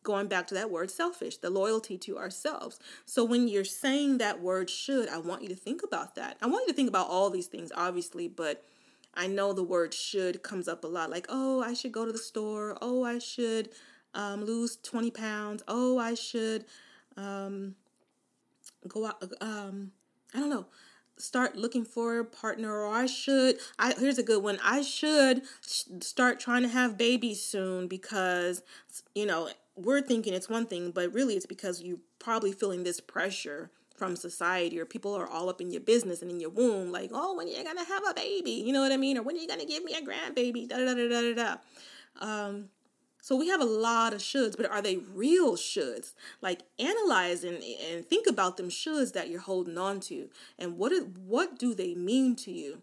going 0.03 0.27
back 0.27 0.45
to 0.47 0.53
that 0.53 0.69
word 0.69 0.91
selfish, 0.91 1.37
the 1.37 1.49
loyalty 1.49 1.97
to 1.97 2.17
ourselves. 2.17 2.79
So 3.05 3.23
when 3.23 3.47
you're 3.47 3.63
saying 3.63 4.17
that 4.17 4.41
word 4.41 4.69
should, 4.69 5.09
I 5.09 5.17
want 5.17 5.41
you 5.41 5.49
to 5.49 5.55
think 5.55 5.81
about 5.81 6.15
that. 6.15 6.37
I 6.41 6.47
want 6.47 6.67
you 6.67 6.73
to 6.73 6.75
think 6.75 6.89
about 6.89 7.07
all 7.07 7.29
these 7.29 7.47
things, 7.47 7.71
obviously, 7.75 8.27
but 8.27 8.63
I 9.13 9.27
know 9.27 9.53
the 9.53 9.63
word 9.63 9.93
should 9.93 10.43
comes 10.43 10.67
up 10.67 10.83
a 10.83 10.87
lot 10.87 11.09
like, 11.09 11.27
oh, 11.29 11.61
I 11.61 11.73
should 11.73 11.91
go 11.91 12.05
to 12.05 12.11
the 12.11 12.17
store. 12.17 12.77
Oh, 12.81 13.03
I 13.03 13.19
should 13.19 13.69
um, 14.13 14.43
lose 14.43 14.77
20 14.77 15.11
pounds. 15.11 15.63
Oh, 15.67 15.97
I 15.97 16.13
should 16.13 16.65
um, 17.17 17.75
go 18.87 19.05
out. 19.05 19.23
Um, 19.41 19.91
I 20.33 20.39
don't 20.39 20.49
know 20.49 20.65
start 21.15 21.55
looking 21.55 21.85
for 21.85 22.17
a 22.17 22.25
partner 22.25 22.73
or 22.73 22.87
I 22.87 23.05
should 23.05 23.59
I 23.77 23.93
here's 23.93 24.17
a 24.17 24.23
good 24.23 24.41
one 24.41 24.57
I 24.63 24.81
should 24.81 25.43
start 25.61 26.39
trying 26.39 26.63
to 26.63 26.67
have 26.69 26.97
babies 26.97 27.39
soon 27.39 27.87
because 27.87 28.63
you 29.13 29.27
know 29.27 29.47
we're 29.75 30.01
thinking 30.01 30.33
it's 30.33 30.49
one 30.49 30.65
thing, 30.65 30.91
but 30.91 31.13
really 31.13 31.35
it's 31.35 31.45
because 31.45 31.81
you're 31.81 31.99
probably 32.19 32.51
feeling 32.51 32.83
this 32.83 32.99
pressure 32.99 33.71
from 34.03 34.17
society 34.17 34.77
or 34.77 34.85
people 34.85 35.15
are 35.15 35.27
all 35.27 35.47
up 35.47 35.61
in 35.61 35.71
your 35.71 35.79
business 35.79 36.21
and 36.21 36.29
in 36.29 36.41
your 36.41 36.49
womb, 36.49 36.91
like, 36.91 37.09
oh, 37.13 37.37
when 37.37 37.47
are 37.47 37.51
you 37.51 37.63
gonna 37.63 37.85
have 37.85 38.03
a 38.05 38.13
baby? 38.13 38.51
You 38.51 38.73
know 38.73 38.81
what 38.81 38.91
I 38.91 38.97
mean? 38.97 39.17
Or 39.17 39.21
when 39.21 39.37
are 39.37 39.39
you 39.39 39.47
gonna 39.47 39.65
give 39.65 39.81
me 39.85 39.93
a 39.93 40.01
grandbaby? 40.01 40.67
Da 40.67 40.75
da 40.77 40.93
da 40.93 41.07
da 41.07 41.21
da 41.21 41.33
da. 41.33 41.55
Um, 42.19 42.65
so 43.21 43.37
we 43.37 43.47
have 43.47 43.61
a 43.61 43.65
lot 43.65 44.11
of 44.11 44.19
shoulds, 44.19 44.57
but 44.57 44.69
are 44.69 44.81
they 44.81 44.97
real 44.97 45.55
shoulds? 45.55 46.15
Like 46.41 46.63
analyze 46.77 47.45
and, 47.45 47.63
and 47.63 48.05
think 48.05 48.27
about 48.27 48.57
them 48.57 48.67
shoulds 48.67 49.13
that 49.13 49.29
you're 49.29 49.39
holding 49.39 49.77
on 49.77 50.01
to, 50.01 50.29
and 50.59 50.77
what 50.77 50.91
is, 50.91 51.05
what 51.25 51.57
do 51.57 51.73
they 51.73 51.95
mean 51.95 52.35
to 52.37 52.51
you? 52.51 52.81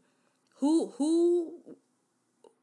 Who 0.60 0.94
who 0.96 1.76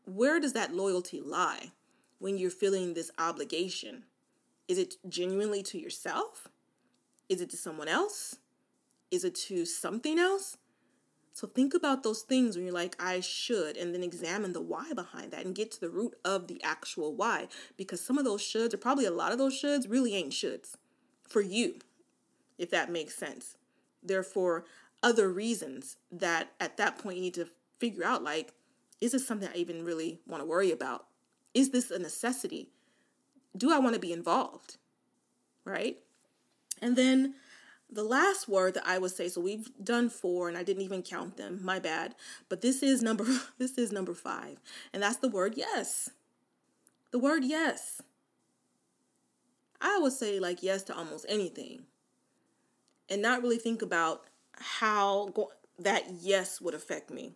where 0.05 0.39
does 0.39 0.53
that 0.53 0.73
loyalty 0.73 1.21
lie 1.21 1.73
when 2.17 2.39
you're 2.39 2.49
feeling 2.49 2.95
this 2.95 3.11
obligation? 3.19 4.05
Is 4.67 4.79
it 4.79 4.95
genuinely 5.07 5.61
to 5.61 5.77
yourself? 5.77 6.47
Is 7.29 7.39
it 7.39 7.51
to 7.51 7.57
someone 7.57 7.87
else? 7.87 8.37
Is 9.11 9.23
it 9.23 9.35
to 9.47 9.65
something 9.65 10.19
else? 10.19 10.57
So 11.33 11.47
think 11.47 11.73
about 11.73 12.01
those 12.01 12.23
things 12.23 12.55
when 12.55 12.65
you're 12.65 12.73
like, 12.73 12.95
I 12.99 13.19
should, 13.19 13.77
and 13.77 13.93
then 13.93 14.03
examine 14.03 14.53
the 14.53 14.61
why 14.61 14.93
behind 14.93 15.31
that 15.31 15.45
and 15.45 15.53
get 15.53 15.71
to 15.71 15.79
the 15.79 15.89
root 15.89 16.15
of 16.25 16.47
the 16.47 16.61
actual 16.63 17.15
why. 17.15 17.47
Because 17.77 18.01
some 18.01 18.17
of 18.17 18.25
those 18.25 18.41
shoulds, 18.41 18.73
or 18.73 18.77
probably 18.77 19.05
a 19.05 19.11
lot 19.11 19.31
of 19.31 19.37
those 19.37 19.61
shoulds, 19.61 19.89
really 19.89 20.15
ain't 20.15 20.33
shoulds 20.33 20.75
for 21.27 21.41
you, 21.41 21.75
if 22.57 22.71
that 22.71 22.91
makes 22.91 23.15
sense. 23.15 23.55
Therefore, 24.01 24.65
other 25.03 25.29
reasons 25.29 25.97
that 26.11 26.53
at 26.59 26.77
that 26.77 26.97
point 26.97 27.17
you 27.17 27.21
need 27.21 27.35
to 27.35 27.49
figure 27.79 28.03
out 28.03 28.23
like, 28.23 28.53
is 28.99 29.11
this 29.11 29.27
something 29.27 29.47
I 29.47 29.57
even 29.57 29.85
really 29.85 30.21
want 30.25 30.41
to 30.41 30.47
worry 30.47 30.71
about? 30.71 31.05
Is 31.53 31.69
this 31.69 31.91
a 31.91 31.99
necessity? 31.99 32.71
do 33.57 33.71
I 33.71 33.79
want 33.79 33.95
to 33.95 33.99
be 33.99 34.13
involved? 34.13 34.77
Right? 35.65 35.97
And 36.81 36.95
then 36.95 37.35
the 37.89 38.03
last 38.03 38.47
word 38.49 38.73
that 38.73 38.87
I 38.87 38.97
would 38.97 39.11
say, 39.11 39.29
so 39.29 39.41
we've 39.41 39.69
done 39.81 40.09
four 40.09 40.49
and 40.49 40.57
I 40.57 40.63
didn't 40.63 40.83
even 40.83 41.01
count 41.01 41.37
them, 41.37 41.59
my 41.63 41.79
bad. 41.79 42.15
But 42.49 42.61
this 42.61 42.83
is 42.83 43.01
number 43.01 43.25
this 43.57 43.77
is 43.77 43.91
number 43.91 44.13
five. 44.13 44.57
And 44.93 45.03
that's 45.03 45.17
the 45.17 45.29
word 45.29 45.53
yes. 45.55 46.09
The 47.11 47.19
word 47.19 47.43
yes. 47.43 48.01
I 49.79 49.99
would 49.99 50.13
say 50.13 50.39
like 50.39 50.63
yes 50.63 50.83
to 50.83 50.95
almost 50.95 51.25
anything. 51.29 51.83
And 53.09 53.21
not 53.21 53.41
really 53.41 53.57
think 53.57 53.81
about 53.81 54.23
how 54.53 55.29
go- 55.33 55.53
that 55.79 56.03
yes 56.19 56.59
would 56.59 56.73
affect 56.73 57.09
me. 57.09 57.35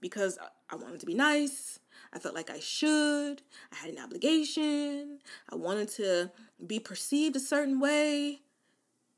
Because 0.00 0.38
I 0.70 0.76
wanted 0.76 1.00
to 1.00 1.06
be 1.06 1.14
nice. 1.14 1.78
I 2.12 2.18
felt 2.18 2.34
like 2.34 2.48
I 2.48 2.58
should. 2.58 3.42
I 3.70 3.76
had 3.76 3.90
an 3.90 4.02
obligation. 4.02 5.18
I 5.50 5.56
wanted 5.56 5.88
to 5.90 6.30
be 6.66 6.80
perceived 6.80 7.36
a 7.36 7.40
certain 7.40 7.80
way, 7.80 8.40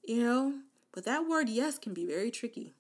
you 0.05 0.23
know? 0.23 0.55
But 0.93 1.05
that 1.05 1.27
word 1.29 1.49
yes 1.49 1.79
can 1.79 1.95
be 1.95 2.05
very 2.05 2.31
tricky. 2.31 2.75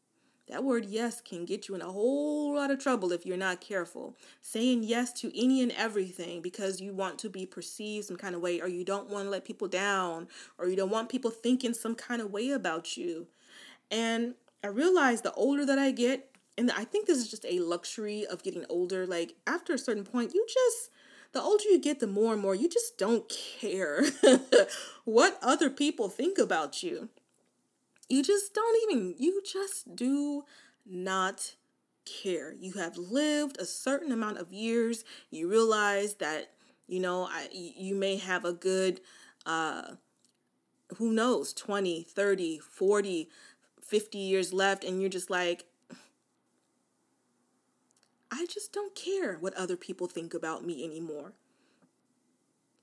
That 0.48 0.64
word 0.64 0.86
yes 0.86 1.20
can 1.20 1.44
get 1.44 1.68
you 1.68 1.74
in 1.74 1.82
a 1.82 1.90
whole 1.90 2.56
lot 2.56 2.70
of 2.70 2.78
trouble 2.78 3.12
if 3.12 3.24
you're 3.24 3.36
not 3.36 3.60
careful. 3.60 4.16
Saying 4.40 4.82
yes 4.82 5.12
to 5.20 5.32
any 5.38 5.62
and 5.62 5.72
everything 5.72 6.42
because 6.42 6.80
you 6.80 6.92
want 6.92 7.18
to 7.20 7.30
be 7.30 7.46
perceived 7.46 8.06
some 8.06 8.16
kind 8.16 8.34
of 8.34 8.42
way, 8.42 8.60
or 8.60 8.68
you 8.68 8.84
don't 8.84 9.08
want 9.08 9.24
to 9.24 9.30
let 9.30 9.44
people 9.44 9.68
down, 9.68 10.28
or 10.58 10.68
you 10.68 10.76
don't 10.76 10.90
want 10.90 11.08
people 11.08 11.30
thinking 11.30 11.72
some 11.72 11.94
kind 11.94 12.20
of 12.20 12.32
way 12.32 12.50
about 12.50 12.96
you. 12.96 13.28
And 13.90 14.34
I 14.62 14.66
realize 14.66 15.22
the 15.22 15.32
older 15.32 15.64
that 15.64 15.78
I 15.78 15.90
get, 15.90 16.36
and 16.58 16.70
I 16.72 16.84
think 16.84 17.06
this 17.06 17.18
is 17.18 17.30
just 17.30 17.46
a 17.48 17.60
luxury 17.60 18.26
of 18.26 18.42
getting 18.42 18.66
older. 18.68 19.06
Like 19.06 19.36
after 19.46 19.72
a 19.72 19.78
certain 19.78 20.04
point, 20.04 20.34
you 20.34 20.44
just 20.52 20.90
the 21.32 21.40
older 21.40 21.64
you 21.64 21.80
get, 21.80 22.00
the 22.00 22.06
more 22.06 22.34
and 22.34 22.42
more 22.42 22.54
you 22.54 22.68
just 22.68 22.98
don't 22.98 23.26
care 23.28 24.04
what 25.04 25.38
other 25.40 25.70
people 25.70 26.10
think 26.10 26.36
about 26.36 26.82
you. 26.82 27.08
You 28.08 28.22
just 28.22 28.54
don't 28.54 28.82
even, 28.90 29.14
you 29.18 29.42
just 29.44 29.96
do 29.96 30.44
not 30.84 31.54
care. 32.04 32.52
You 32.52 32.72
have 32.74 32.96
lived 32.96 33.58
a 33.58 33.64
certain 33.64 34.12
amount 34.12 34.38
of 34.38 34.52
years. 34.52 35.04
You 35.30 35.48
realize 35.48 36.14
that, 36.14 36.52
you 36.86 37.00
know, 37.00 37.24
I, 37.30 37.48
you 37.52 37.94
may 37.94 38.16
have 38.16 38.44
a 38.44 38.52
good, 38.52 39.00
uh, 39.46 39.92
who 40.96 41.12
knows, 41.12 41.52
20, 41.52 42.02
30, 42.02 42.58
40, 42.58 43.28
50 43.80 44.18
years 44.18 44.52
left, 44.52 44.84
and 44.84 45.00
you're 45.00 45.10
just 45.10 45.30
like, 45.30 45.64
I 48.30 48.46
just 48.46 48.72
don't 48.72 48.94
care 48.94 49.36
what 49.36 49.54
other 49.54 49.76
people 49.76 50.06
think 50.06 50.34
about 50.34 50.64
me 50.64 50.84
anymore. 50.84 51.34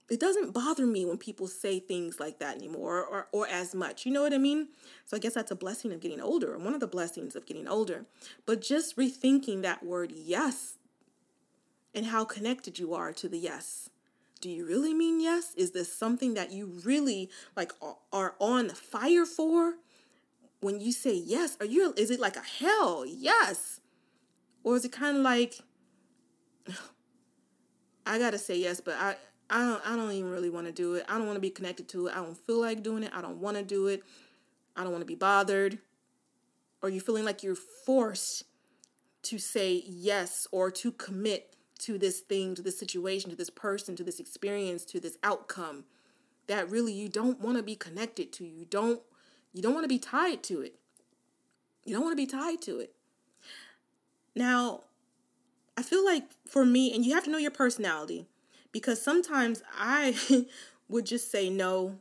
It 0.10 0.19
doesn't 0.19 0.54
bother 0.54 0.86
me 0.86 1.06
when 1.06 1.17
people 1.17 1.48
say 1.48 1.80
things 1.80 2.19
like 2.19 2.39
that 2.39 2.56
anymore 2.56 3.04
or, 3.04 3.28
or 3.32 3.48
as 3.48 3.76
much. 3.76 4.06
You 4.06 4.12
know 4.12 4.24
what 4.24 4.34
I 4.34 4.39
mean? 4.39 4.69
So 5.06 5.15
I 5.15 5.19
guess 5.19 5.36
that's 5.36 5.52
a 5.52 5.56
blessing 5.56 5.91
of 5.91 6.00
getting 6.00 6.19
older, 6.19 6.58
one 6.58 6.74
of 6.74 6.80
the 6.80 6.88
blessings 6.88 7.36
of 7.36 7.45
getting 7.45 7.67
older. 7.67 8.06
But 8.45 8.62
just 8.62 8.98
rethinking 8.98 9.62
that 9.62 9.84
word 9.84 10.12
yes 10.12 10.78
and 11.93 12.08
how 12.08 12.26
connected 12.26 12.80
you 12.80 12.93
are 12.93 13.13
to 13.13 13.30
the 13.30 13.38
yes. 13.38 13.89
Do 14.41 14.50
you 14.50 14.65
really 14.65 14.93
mean 14.93 15.19
yes? 15.19 15.54
Is 15.56 15.72
this 15.72 15.93
something 15.93 16.34
that 16.34 16.52
you 16.52 16.80
really 16.84 17.30
like 17.56 17.74
are 18.13 18.36
on 18.39 18.67
the 18.67 18.76
fire 18.76 19.26
for? 19.26 19.76
When 20.62 20.80
you 20.80 20.91
say 20.91 21.13
yes, 21.13 21.58
are 21.60 21.65
you 21.65 21.93
is 21.98 22.10
it 22.10 22.19
like 22.19 22.36
a 22.36 22.41
hell 22.41 23.06
yes? 23.06 23.82
Or 24.63 24.76
is 24.76 24.86
it 24.86 24.91
kind 24.91 25.17
of 25.17 25.24
like 25.24 25.60
I 28.06 28.17
got 28.17 28.32
to 28.32 28.39
say 28.39 28.58
yes, 28.58 28.82
but 28.82 28.95
I 28.95 29.17
I 29.49 29.59
don't 29.59 29.81
I 29.85 29.95
don't 29.95 30.12
even 30.12 30.31
really 30.31 30.49
want 30.49 30.67
to 30.67 30.71
do 30.71 30.95
it. 30.95 31.05
I 31.07 31.17
don't 31.17 31.25
want 31.25 31.38
to 31.38 31.41
be 31.41 31.49
connected 31.49 31.88
to 31.89 32.07
it. 32.07 32.13
I 32.15 32.17
don't 32.17 32.38
feel 32.38 32.62
like 32.62 32.83
doing 32.83 33.03
it. 33.03 33.12
I 33.13 33.21
don't 33.21 33.38
want 33.38 33.57
to 33.57 33.63
do 33.63 33.88
it. 33.88 34.03
I 34.75 34.83
don't 34.83 34.91
want 34.91 35.01
to 35.01 35.07
be 35.07 35.15
bothered. 35.15 35.79
Or 36.81 36.89
you 36.89 37.01
feeling 37.01 37.25
like 37.25 37.43
you're 37.43 37.55
forced 37.55 38.43
to 39.23 39.37
say 39.37 39.83
yes 39.85 40.47
or 40.52 40.71
to 40.71 40.91
commit 40.91 41.56
to 41.79 41.97
this 41.97 42.19
thing, 42.19 42.56
to 42.56 42.62
this 42.62 42.77
situation, 42.77 43.29
to 43.29 43.35
this 43.35 43.50
person, 43.50 43.95
to 43.95 44.04
this 44.04 44.19
experience, 44.19 44.85
to 44.85 45.00
this 45.00 45.17
outcome 45.23 45.85
that 46.47 46.69
really 46.69 46.93
you 46.93 47.10
don't 47.10 47.39
want 47.39 47.58
to 47.58 47.63
be 47.63 47.75
connected 47.75 48.31
to. 48.33 48.45
You 48.45 48.65
don't 48.65 49.02
you 49.54 49.62
don't 49.62 49.73
want 49.73 49.83
to 49.83 49.89
be 49.89 50.00
tied 50.00 50.43
to 50.43 50.62
it. 50.62 50.75
You 51.85 51.93
don't 51.93 52.04
want 52.04 52.13
to 52.13 52.23
be 52.23 52.27
tied 52.27 52.62
to 52.63 52.79
it. 52.79 52.93
Now, 54.35 54.83
I 55.75 55.81
feel 55.81 56.06
like 56.06 56.23
for 56.47 56.65
me, 56.65 56.93
and 56.93 57.04
you 57.06 57.13
have 57.15 57.23
to 57.23 57.31
know 57.31 57.37
your 57.37 57.52
personality 57.52 58.27
because 58.72 59.02
sometimes 59.02 59.63
I 59.78 60.15
would 60.90 61.06
just 61.06 61.32
say 61.32 61.50
no 61.50 61.98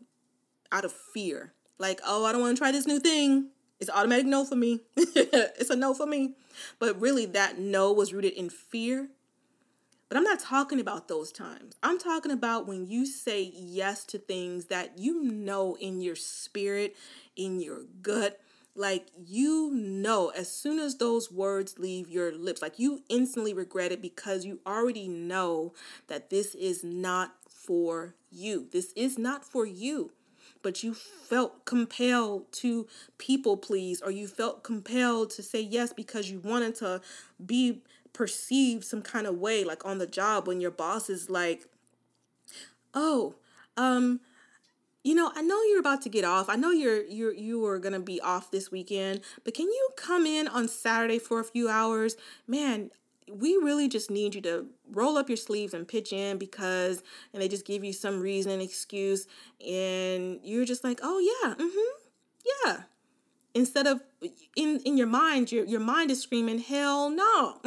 out 0.73 0.85
of 0.85 0.93
fear. 0.93 1.53
Like, 1.79 2.01
oh, 2.07 2.25
I 2.25 2.33
don't 2.33 2.41
want 2.41 2.57
to 2.57 2.61
try 2.61 2.73
this 2.73 2.87
new 2.87 3.01
thing. 3.01 3.51
It's 3.81 3.91
automatic 3.91 4.27
no 4.27 4.45
for 4.45 4.57
me. 4.57 4.81
it's 4.97 5.71
a 5.71 5.77
no 5.77 5.95
for 5.95 6.07
me. 6.07 6.35
But 6.79 7.01
really, 7.01 7.27
that 7.27 7.59
no 7.59 7.93
was 7.93 8.13
rooted 8.13 8.33
in 8.33 8.51
fear. 8.51 9.09
But 10.09 10.17
I'm 10.17 10.25
not 10.25 10.41
talking 10.41 10.81
about 10.81 11.07
those 11.07 11.31
times. 11.31 11.77
I'm 11.83 11.99
talking 11.99 12.33
about 12.33 12.67
when 12.67 12.87
you 12.87 13.05
say 13.05 13.53
yes 13.55 14.05
to 14.07 14.19
things 14.19 14.67
that 14.67 14.99
you 14.99 15.23
know 15.23 15.77
in 15.77 16.01
your 16.01 16.17
spirit, 16.17 16.97
in 17.37 17.61
your 17.61 17.83
gut, 18.01 18.41
like 18.75 19.09
you 19.27 19.71
know 19.75 20.29
as 20.37 20.51
soon 20.51 20.79
as 20.79 20.97
those 20.97 21.33
words 21.33 21.79
leave 21.79 22.09
your 22.09 22.33
lips 22.33 22.63
like 22.63 22.79
you 22.79 23.03
instantly 23.09 23.53
regret 23.53 23.91
it 23.91 24.01
because 24.01 24.45
you 24.45 24.61
already 24.67 25.09
know 25.09 25.73
that 26.07 26.31
this 26.31 26.55
is 26.55 26.85
not 26.85 27.35
for 27.69 28.15
you. 28.31 28.67
This 28.73 28.93
is 28.97 29.19
not 29.19 29.45
for 29.45 29.67
you. 29.67 30.11
But 30.63 30.83
you 30.83 30.95
felt 30.95 31.65
compelled 31.65 32.51
to 32.53 32.89
people 33.19 33.57
please 33.57 34.01
or 34.01 34.11
you 34.11 34.27
felt 34.27 34.65
compelled 34.65 35.31
to 35.31 35.43
say 35.43 35.61
yes 35.61 35.93
because 35.93 36.31
you 36.31 36.41
wanted 36.41 36.75
to 36.77 37.01
be 37.45 37.83
perceived 38.13 38.85
some 38.85 39.03
kind 39.03 39.27
of 39.27 39.37
way 39.39 39.63
like 39.65 39.85
on 39.85 39.99
the 39.99 40.07
job 40.07 40.49
when 40.49 40.61
your 40.61 40.71
boss 40.73 41.09
is 41.09 41.31
like 41.31 41.67
oh 42.95 43.35
um 43.77 44.19
you 45.09 45.15
know, 45.15 45.33
I 45.35 45.41
know 45.41 45.63
you're 45.63 45.81
about 45.81 46.03
to 46.03 46.11
get 46.11 46.27
off. 46.27 46.51
I 46.51 46.57
know 46.57 46.71
you're 46.71 47.03
you're 47.07 47.33
you 47.33 47.65
are 47.65 47.79
gonna 47.79 47.99
be 47.99 48.21
off 48.21 48.51
this 48.51 48.71
weekend, 48.71 49.23
but 49.43 49.55
can 49.55 49.65
you 49.65 49.89
come 49.97 50.27
in 50.27 50.47
on 50.47 50.69
Saturday 50.69 51.19
for 51.19 51.41
a 51.41 51.45
few 51.45 51.67
hours? 51.67 52.15
Man, 52.47 52.91
we 53.27 53.57
really 53.57 53.89
just 53.89 54.11
need 54.11 54.35
you 54.35 54.43
to 54.43 54.67
roll 54.91 55.17
up 55.17 55.31
your 55.31 55.39
sleeves 55.39 55.73
and 55.73 55.89
pitch 55.89 56.13
in 56.13 56.37
because 56.37 57.03
and 57.33 57.43
they 57.43 57.49
just 57.49 57.65
give 57.65 57.83
you 57.83 57.95
some 57.95 58.21
reason 58.21 58.53
and 58.53 58.61
excuse 58.61 59.27
and 59.67 60.41
you're 60.43 60.67
just 60.67 60.85
like, 60.85 61.01
oh 61.03 61.19
yeah, 61.19 61.55
mm-hmm, 61.55 62.67
yeah. 62.67 62.83
Instead 63.55 63.87
of 63.87 64.03
in 64.57 64.81
in 64.85 64.99
your 64.99 65.07
mind, 65.07 65.51
your 65.51 65.65
your 65.65 65.81
mind 65.81 66.11
is 66.11 66.21
screaming, 66.21 66.59
hell 66.59 67.09
no. 67.09 67.57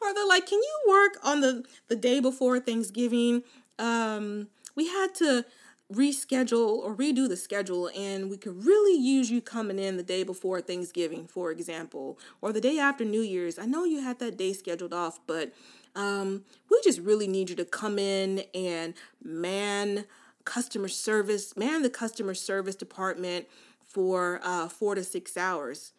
or 0.00 0.14
they're 0.14 0.26
like, 0.26 0.48
can 0.48 0.58
you 0.58 0.80
work 0.88 1.16
on 1.22 1.42
the 1.42 1.64
the 1.86 1.94
day 1.94 2.18
before 2.18 2.58
Thanksgiving? 2.58 3.44
Um, 3.78 4.48
we 4.74 4.88
had 4.88 5.14
to 5.16 5.44
reschedule 5.92 6.78
or 6.78 6.94
redo 6.94 7.28
the 7.28 7.36
schedule 7.36 7.90
and 7.96 8.28
we 8.28 8.36
could 8.36 8.64
really 8.64 8.98
use 8.98 9.30
you 9.30 9.40
coming 9.40 9.78
in 9.78 9.96
the 9.96 10.02
day 10.02 10.22
before 10.22 10.60
Thanksgiving, 10.60 11.26
for 11.26 11.50
example, 11.50 12.18
or 12.42 12.52
the 12.52 12.60
day 12.60 12.78
after 12.78 13.04
New 13.04 13.22
Year's. 13.22 13.58
I 13.58 13.64
know 13.64 13.84
you 13.84 14.02
had 14.02 14.18
that 14.18 14.36
day 14.36 14.52
scheduled 14.52 14.92
off, 14.92 15.18
but 15.26 15.52
um, 15.96 16.44
we 16.70 16.78
just 16.84 17.00
really 17.00 17.26
need 17.26 17.48
you 17.48 17.56
to 17.56 17.64
come 17.64 17.98
in 17.98 18.44
and 18.54 18.94
man 19.22 20.04
customer 20.44 20.88
service, 20.88 21.56
man 21.56 21.82
the 21.82 21.90
customer 21.90 22.34
service 22.34 22.74
department 22.74 23.46
for 23.82 24.40
uh, 24.42 24.68
four 24.68 24.94
to 24.94 25.02
six 25.02 25.36
hours. 25.36 25.92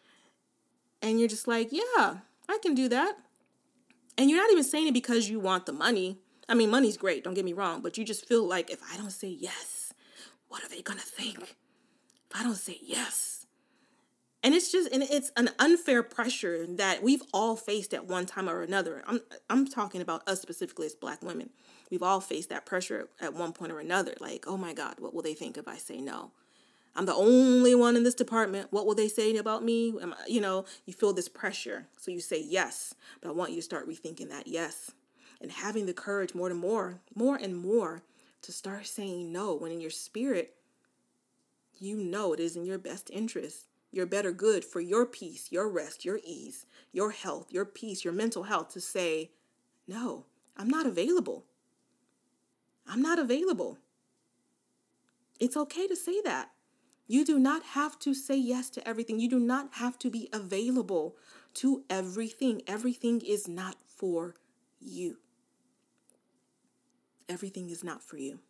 And 1.02 1.18
you're 1.18 1.28
just 1.28 1.48
like, 1.48 1.70
yeah, 1.72 2.18
I 2.48 2.58
can 2.62 2.74
do 2.74 2.88
that. 2.88 3.16
And 4.16 4.30
you're 4.30 4.40
not 4.40 4.50
even 4.52 4.64
saying 4.64 4.86
it 4.86 4.94
because 4.94 5.28
you 5.28 5.40
want 5.40 5.66
the 5.66 5.72
money 5.72 6.18
I 6.50 6.54
mean, 6.54 6.68
money's 6.68 6.96
great, 6.96 7.22
don't 7.22 7.34
get 7.34 7.44
me 7.44 7.52
wrong, 7.52 7.80
but 7.80 7.96
you 7.96 8.04
just 8.04 8.26
feel 8.26 8.44
like 8.44 8.70
if 8.70 8.80
I 8.92 8.96
don't 8.96 9.12
say 9.12 9.28
yes, 9.28 9.94
what 10.48 10.64
are 10.64 10.68
they 10.68 10.82
gonna 10.82 10.98
think? 10.98 11.38
If 11.38 12.38
I 12.38 12.42
don't 12.42 12.56
say 12.56 12.78
yes. 12.82 13.46
And 14.42 14.52
it's 14.52 14.72
just 14.72 14.90
and 14.92 15.04
it's 15.04 15.30
an 15.36 15.50
unfair 15.60 16.02
pressure 16.02 16.66
that 16.66 17.04
we've 17.04 17.22
all 17.32 17.54
faced 17.54 17.94
at 17.94 18.06
one 18.06 18.26
time 18.26 18.48
or 18.48 18.62
another. 18.62 19.04
I'm 19.06 19.20
I'm 19.48 19.68
talking 19.68 20.00
about 20.00 20.26
us 20.26 20.40
specifically 20.40 20.86
as 20.86 20.94
black 20.94 21.22
women. 21.22 21.50
We've 21.88 22.02
all 22.02 22.20
faced 22.20 22.48
that 22.48 22.66
pressure 22.66 23.10
at 23.20 23.34
one 23.34 23.52
point 23.52 23.70
or 23.70 23.78
another. 23.78 24.14
Like, 24.18 24.46
oh 24.48 24.56
my 24.56 24.72
God, 24.72 24.96
what 24.98 25.14
will 25.14 25.22
they 25.22 25.34
think 25.34 25.56
if 25.56 25.68
I 25.68 25.76
say 25.76 26.00
no? 26.00 26.32
I'm 26.96 27.06
the 27.06 27.14
only 27.14 27.76
one 27.76 27.94
in 27.94 28.02
this 28.02 28.14
department. 28.14 28.72
What 28.72 28.86
will 28.86 28.96
they 28.96 29.08
say 29.08 29.36
about 29.36 29.62
me? 29.62 29.94
You 30.26 30.40
know, 30.40 30.64
you 30.84 30.94
feel 30.94 31.12
this 31.12 31.28
pressure. 31.28 31.86
So 31.96 32.10
you 32.10 32.20
say 32.20 32.42
yes. 32.42 32.94
But 33.20 33.28
I 33.28 33.32
want 33.32 33.50
you 33.50 33.56
to 33.56 33.62
start 33.62 33.88
rethinking 33.88 34.30
that 34.30 34.48
yes 34.48 34.90
and 35.40 35.50
having 35.50 35.86
the 35.86 35.94
courage 35.94 36.34
more 36.34 36.50
and 36.50 36.58
more, 36.58 37.00
more 37.14 37.36
and 37.36 37.56
more 37.56 38.02
to 38.42 38.52
start 38.52 38.86
saying 38.86 39.32
no 39.32 39.54
when 39.54 39.72
in 39.72 39.80
your 39.80 39.90
spirit, 39.90 40.54
you 41.78 41.96
know 41.96 42.32
it 42.32 42.40
is 42.40 42.56
in 42.56 42.64
your 42.64 42.78
best 42.78 43.10
interest, 43.10 43.66
your 43.90 44.06
better 44.06 44.32
good 44.32 44.64
for 44.64 44.80
your 44.80 45.06
peace, 45.06 45.50
your 45.50 45.68
rest, 45.68 46.04
your 46.04 46.20
ease, 46.24 46.66
your 46.92 47.10
health, 47.10 47.46
your 47.50 47.64
peace, 47.64 48.04
your 48.04 48.12
mental 48.12 48.44
health 48.44 48.68
to 48.70 48.80
say, 48.80 49.30
no, 49.88 50.26
I'm 50.56 50.68
not 50.68 50.86
available. 50.86 51.44
I'm 52.86 53.02
not 53.02 53.18
available. 53.18 53.78
It's 55.38 55.56
okay 55.56 55.86
to 55.86 55.96
say 55.96 56.20
that. 56.22 56.50
You 57.06 57.24
do 57.24 57.38
not 57.38 57.62
have 57.62 57.98
to 58.00 58.14
say 58.14 58.36
yes 58.36 58.70
to 58.70 58.86
everything. 58.86 59.18
You 59.18 59.28
do 59.28 59.40
not 59.40 59.70
have 59.74 59.98
to 60.00 60.10
be 60.10 60.28
available 60.32 61.16
to 61.54 61.82
everything. 61.90 62.62
Everything 62.68 63.20
is 63.20 63.48
not 63.48 63.76
for 63.84 64.36
you 64.78 65.16
everything 67.30 67.70
is 67.70 67.82
not 67.82 68.02
for 68.02 68.16
you. 68.16 68.40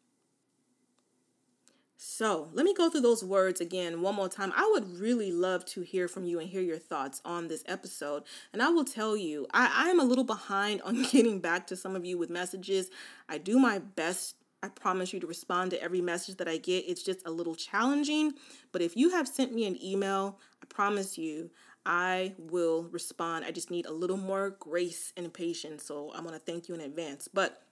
So 2.03 2.49
let 2.55 2.65
me 2.65 2.73
go 2.73 2.89
through 2.89 3.03
those 3.03 3.23
words 3.23 3.61
again 3.61 4.01
one 4.01 4.15
more 4.15 4.31
time. 4.31 4.55
I 4.57 4.67
would 4.73 4.99
really 4.99 5.31
love 5.31 5.67
to 5.67 5.83
hear 5.83 6.09
from 6.09 6.25
you 6.25 6.41
and 6.41 6.49
hear 6.49 6.63
your 6.63 6.79
thoughts 6.79 7.21
on 7.27 7.49
this 7.49 7.63
episode. 7.67 8.23
And 8.55 8.63
I 8.63 8.71
will 8.71 8.87
tell 8.87 9.19
you, 9.19 9.47
I, 9.53 9.91
am 9.91 10.01
a 10.01 10.05
little 10.05 10.25
behind 10.25 10.81
on 10.87 11.03
getting 11.03 11.41
back 11.41 11.67
to 11.67 11.77
some 11.77 11.95
of 11.95 12.07
you 12.07 12.17
with 12.17 12.31
messages. 12.31 12.89
I 13.29 13.37
do 13.37 13.59
my 13.59 13.81
best. 13.81 14.37
I 14.63 14.69
promise 14.69 15.13
you 15.13 15.21
to 15.21 15.27
respond 15.27 15.73
to 15.73 15.83
every 15.83 16.01
message 16.01 16.39
that 16.39 16.49
I 16.49 16.57
get. 16.57 16.87
It's 16.89 17.03
just 17.03 17.27
a 17.27 17.31
little 17.31 17.55
challenging. 17.55 18.33
But 18.73 18.81
if 18.81 18.97
you 18.97 19.11
have 19.11 19.29
sent 19.29 19.55
me 19.55 19.67
an 19.67 19.83
email, 19.85 20.39
I 20.63 20.67
promise 20.71 21.19
you, 21.19 21.51
I 21.85 22.33
will 22.39 22.85
respond. 22.85 23.45
I 23.45 23.51
just 23.51 23.71
need 23.71 23.85
a 23.85 23.93
little 23.93 24.17
more 24.17 24.57
grace 24.59 25.13
and 25.19 25.31
patience. 25.31 25.85
So 25.85 26.13
I 26.15 26.23
want 26.23 26.33
to 26.33 26.39
thank 26.39 26.67
you 26.67 26.75
in 26.75 26.81
advance. 26.81 27.29
But 27.29 27.63